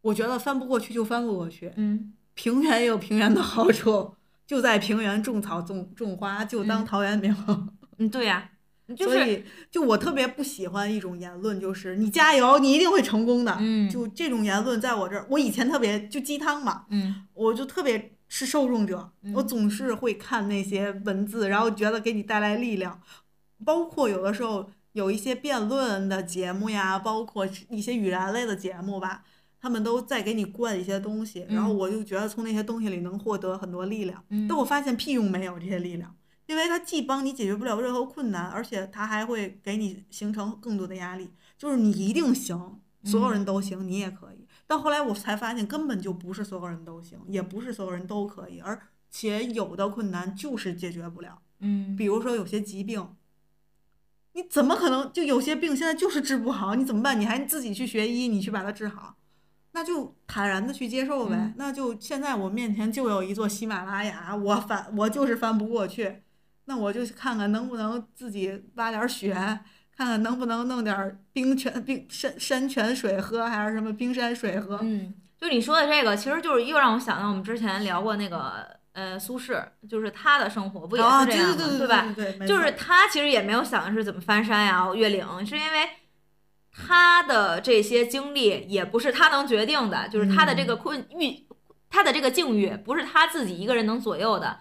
[0.00, 2.14] 我觉得翻不过去就翻不过去，嗯。
[2.38, 4.14] 平原也有平原的好处，
[4.46, 7.34] 就在平原种草种种花，就当陶渊明。
[7.96, 8.50] 嗯，对呀，
[8.96, 13.56] 所以就我特别不喜欢一种言论，就是你加油，你一定会成功的。
[13.58, 16.84] 嗯，就这种言论在我这儿，我以前特别就鸡汤嘛。
[16.90, 23.00] 嗯，我就特别是受众者，我总是会看那些文字，然后觉得给你带来力量。
[23.64, 29.24] 包括有的时候有一些辩论的节目呀，包括一些语言类的节目吧。
[29.58, 34.22] 他们都在给你灌一些东西，然后我就觉得从那些东西里能获得很多力量。
[34.48, 36.14] 但我发现屁用没有这些力量，
[36.46, 41.30] 因为它既帮你解决不了任何困难，而且它还会给你形成更多的压力。
[41.58, 44.46] 就是你一定行，所有人都行，你也可以。
[44.66, 48.80] 到后来我才发现，根本就不是所有人都行，也不是所有人都可以，而
[49.10, 51.40] 且有的困难就是解决不了。
[51.60, 53.16] 嗯，比如说有些疾病，
[54.32, 56.74] 你怎么可能就有些病现在就是治不好？
[56.74, 57.18] 你怎么办？
[57.18, 59.16] 你还自己去学医，你去把它治好？
[59.72, 61.54] 那就坦然的去接受呗。
[61.56, 66.22] 那就现在我面前就有一座喜马拉雅，我翻我就是翻不过去。
[66.66, 69.32] 那我就看看能不能自己挖点雪，
[69.96, 74.78] 看看能不能弄点冰泉、冰山山泉水喝，还是什么冰山水喝。
[74.82, 81.56] 嗯，就你说的这个，其实就是又让我想到我们之前聊过那个呃苏轼，就是他的生活不也是这样吗？
[81.78, 82.14] 对吧？
[82.14, 85.88] 对，就是他其实也没有想的是怎么翻山呀、越岭，是因为。
[86.78, 91.46] 他的这些经历也不是他能决定的，就是他的这个困遇，
[91.88, 94.58] 他的这个境遇不是他自己一个人能左右的。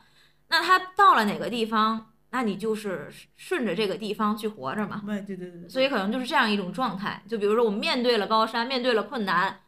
[0.48, 5.02] 那他到了哪个地方，那你就是顺着这个地方去活着嘛。
[5.06, 5.70] 对对对对。
[5.70, 7.24] 所以可能就是这样一种状态。
[7.28, 9.62] 就比如说，我们面对了高山，面对了困难，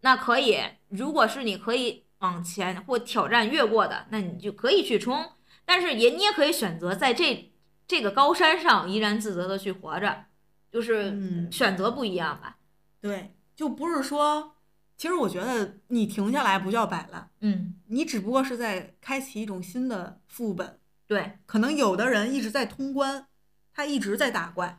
[0.00, 0.58] 那可以，
[0.88, 5.32] 如果是你可以往前或挑战越过的，那你就可以去冲。
[5.64, 7.52] 但是也你也可以选择在这
[7.86, 10.24] 这个高山上怡然自得的去活着。
[10.72, 12.56] 就是选择不一样吧，
[13.02, 14.54] 对，就不是说，
[15.02, 20.78] 其实我觉得你停下来不叫摆烂，嗯，你只不过是在开启一种新的副本，
[21.08, 23.26] 对，可能有的人一直在通关，
[23.74, 24.78] 他一直在打怪，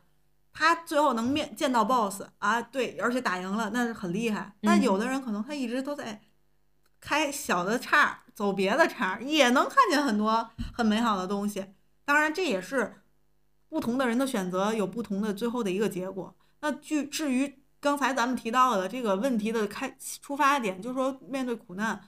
[0.50, 6.22] 他最后能面见到 BOSS 啊，对，而且打赢了，那是很厉害，但有的人可能他一直都在
[7.02, 11.66] 开小的岔，走别的岔，也能看见很多很美好的东西。
[12.06, 13.02] 当然，这也是
[13.68, 16.34] 不同的人的选择有不同的最后的一个结果。
[16.62, 22.00] 那据至于刚才咱们提到的这个问题的开出发点，就是说面对苦难，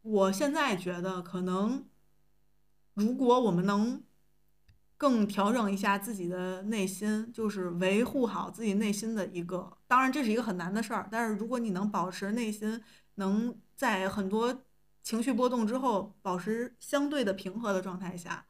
[0.00, 1.84] 我现在觉得可能，
[2.94, 4.02] 如果我们能
[4.96, 11.06] 更调整一下自己的内心，就是维护好自己内心的一个，当然这是一个很难的事儿。
[11.10, 12.82] 但是如果你能保持内心
[13.16, 14.62] 能在很多
[15.02, 18.46] 情绪波动之后保持相对的平和的状态下。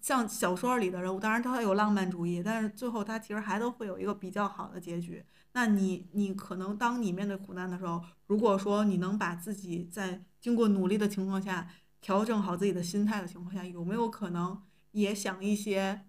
[0.00, 5.22] 像小说里的人物，当然他有浪漫主义，但是最后他其实还都会有一个比较好的结局。
[5.58, 11.68] 那你，你可能当你面对苦难的时候，如果说你能把自己在经过努力的情况下
[12.00, 16.06] 调整好自己的心态的情况下，有没有可能也想一些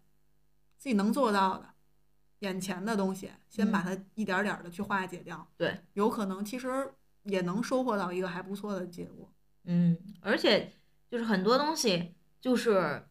[0.77, 1.65] 自己能做到的
[2.41, 5.49] 眼前的东西，先把它一点点的去化解掉？
[5.57, 6.93] 对，有可能其实
[7.23, 9.33] 也能收获到一个还不错的结果。
[9.63, 10.73] 嗯，而且
[11.09, 13.03] 就是很多东西就是。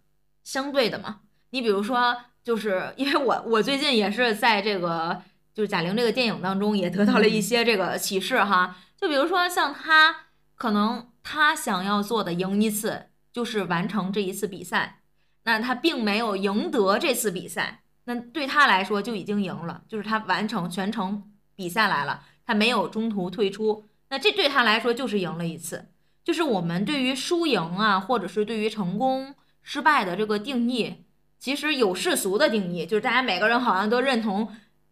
[0.44, 1.20] 相对的嘛，
[1.50, 5.22] 你比如说，就是因为我我最近也是在这个
[5.58, 10.14] 就是贾玲这个电影当中也得到了一些这个启示哈，就比如说像她
[10.54, 15.00] 可能她想要做的赢一次就是完成这一次比赛，
[15.42, 21.24] 那她并没有赢得这次比赛，那对她来说就已经赢了，就是她完成全程
[21.56, 25.86] 比赛来了，她没有中途退出，那这对她来说就是赢了一次，
[26.22, 29.34] 就是我们对于输赢啊，或者是对于成功。
[29.64, 31.04] 失败的这个定义，
[31.40, 34.48] 其实有世俗的定义，就是大家每个人好像都认同，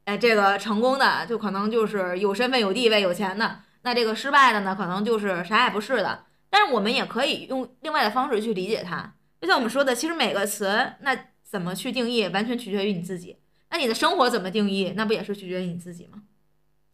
[0.06, 6.24] 哎，这个成功的就可能就是有身份、有地位、有钱的，那这个失败的呢，可能就是啥也不是的。
[6.48, 13.36] 但是我们也可以用另外的方式去理解它，就像我们说的，其实每个词，那怎么去定义，完全取决于你自己。
[13.70, 16.22] 那你的生活怎么定义，那不也是取决于你自己吗？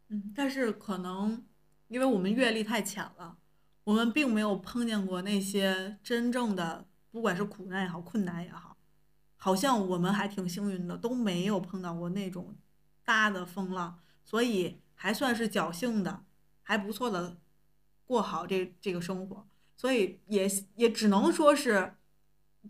[0.08, 1.44] 嗯，但是可能
[1.88, 3.36] 因为我们阅历太浅了，
[3.84, 6.86] 我们并没有碰见过那些真正的。
[7.10, 8.74] 不管是苦难也好，困难也好，
[9.36, 12.56] 好像我们还挺幸运的，都没有碰到过那种
[13.05, 16.24] 大的风浪，所以还算是侥幸的，
[16.62, 17.38] 还不错的
[18.05, 19.46] 过好这这个生活，
[19.76, 21.94] 所以也也只能说是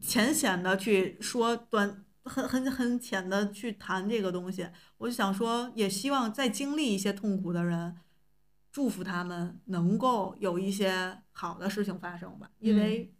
[0.00, 4.68] 浅显的去说短很很很浅的去谈这个东西。
[4.98, 7.96] 我就想说，也希望在经历一些痛苦的人，
[8.70, 13.14] 祝福他们能够有一些好的事情发生吧，因为。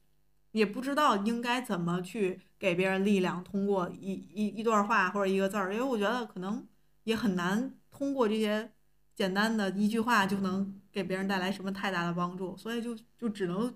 [0.52, 6.68] 也不知道应该怎么去给别人力量，通过一一一段话或者一个字儿，因为我觉得可能
[7.05, 8.72] 也很难通过这些
[9.14, 13.74] 简单的一句话就能给别人带来什么太大的帮助，所以就就只能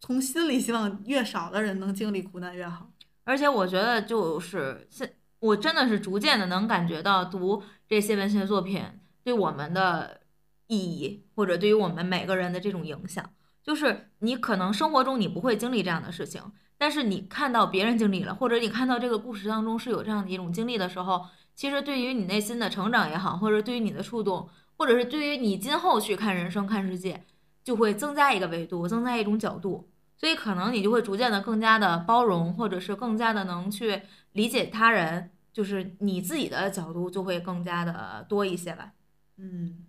[0.00, 2.90] 从心里希望越少的人能经历苦难越好。
[3.24, 8.82] 而且我觉得就是现我真的是逐渐的能感觉到读这些文学作品
[9.22, 10.20] 对我们的
[10.66, 13.28] 意义，或者对于我们每个人的这种影响。
[13.62, 16.42] 就是你可能生活中你不会经历这样的事情，
[16.76, 21.26] 但是你看到别人经历了，或者你看到这个故事当中是有这样的一种经历的时候，
[21.62, 27.24] 其实对于你内心的成长也好，或者对于你的触动，或者是对于你今后去看人生、看世界，
[27.62, 34.02] 就会增加一个维度，增加一种角度，所以可能你就会逐渐的更加的包容，或者是更加的能去
[34.32, 38.94] 理解他人，就是你自己的角度就会更加的多一些吧，
[39.36, 39.86] 嗯。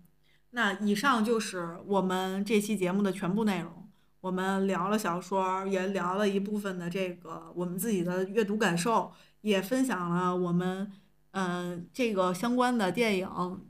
[0.50, 3.90] 那以上就是我们这期节目的全部内容。
[4.20, 9.10] 我们聊了小说，也聊了一部分的这个我们自己的阅读感受，
[9.40, 10.92] 也分享了我们
[11.34, 13.28] 嗯这个相关的电影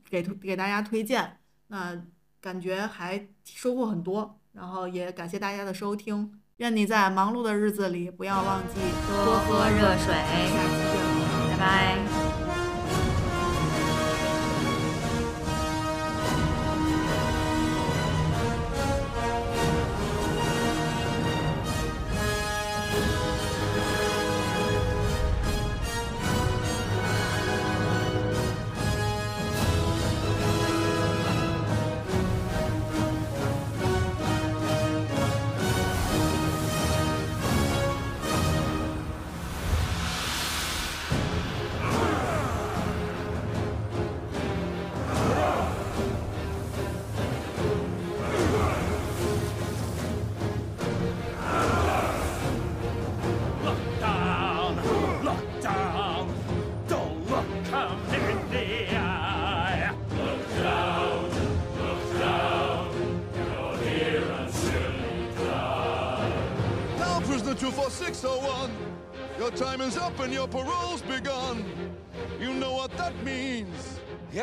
[0.08, 1.38] 给给大家推荐。
[1.68, 2.00] 那
[2.40, 6.40] 感觉还收获很多，然后也感谢大家的收听。
[6.58, 10.14] 愿你在忙碌的日子里不要忘记多喝热水。
[10.14, 12.23] 下期见，拜拜。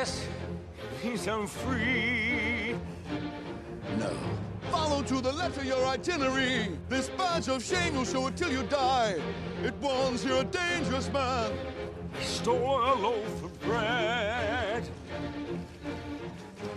[0.02, 0.26] Yes,
[0.82, 2.76] it means I'm free.
[4.00, 4.10] No,
[4.72, 6.76] Follow to the letter your itinerary.
[6.90, 9.18] This badge of shame you'll show it till you die.
[9.64, 11.52] It warns you're a dangerous man.
[12.20, 14.90] I stole a loaf of bread.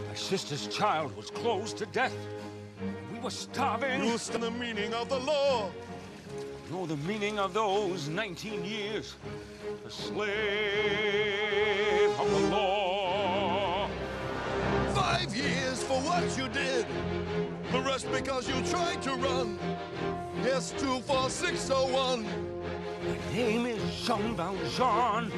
[0.06, 2.14] My sister's child was close to death.
[3.10, 4.02] We were starving.
[4.02, 5.70] You understand the meaning of the law.
[6.70, 9.14] Know the meaning of those 19 years.
[9.86, 10.24] A slave
[12.20, 13.13] of the law
[15.94, 16.84] for what you did.
[17.70, 19.56] The rest because you tried to run.
[20.42, 22.26] Yes, 24601.
[23.06, 25.30] My name is Jean Valjean.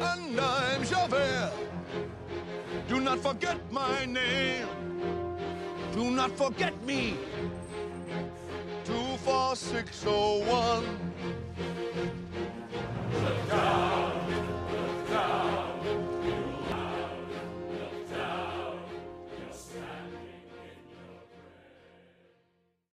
[0.00, 1.50] And I'm Javert.
[2.88, 4.68] Do not forget my name.
[5.92, 7.16] Do not forget me.
[8.84, 10.84] 24601.
[13.48, 14.12] Down,
[15.10, 15.71] down.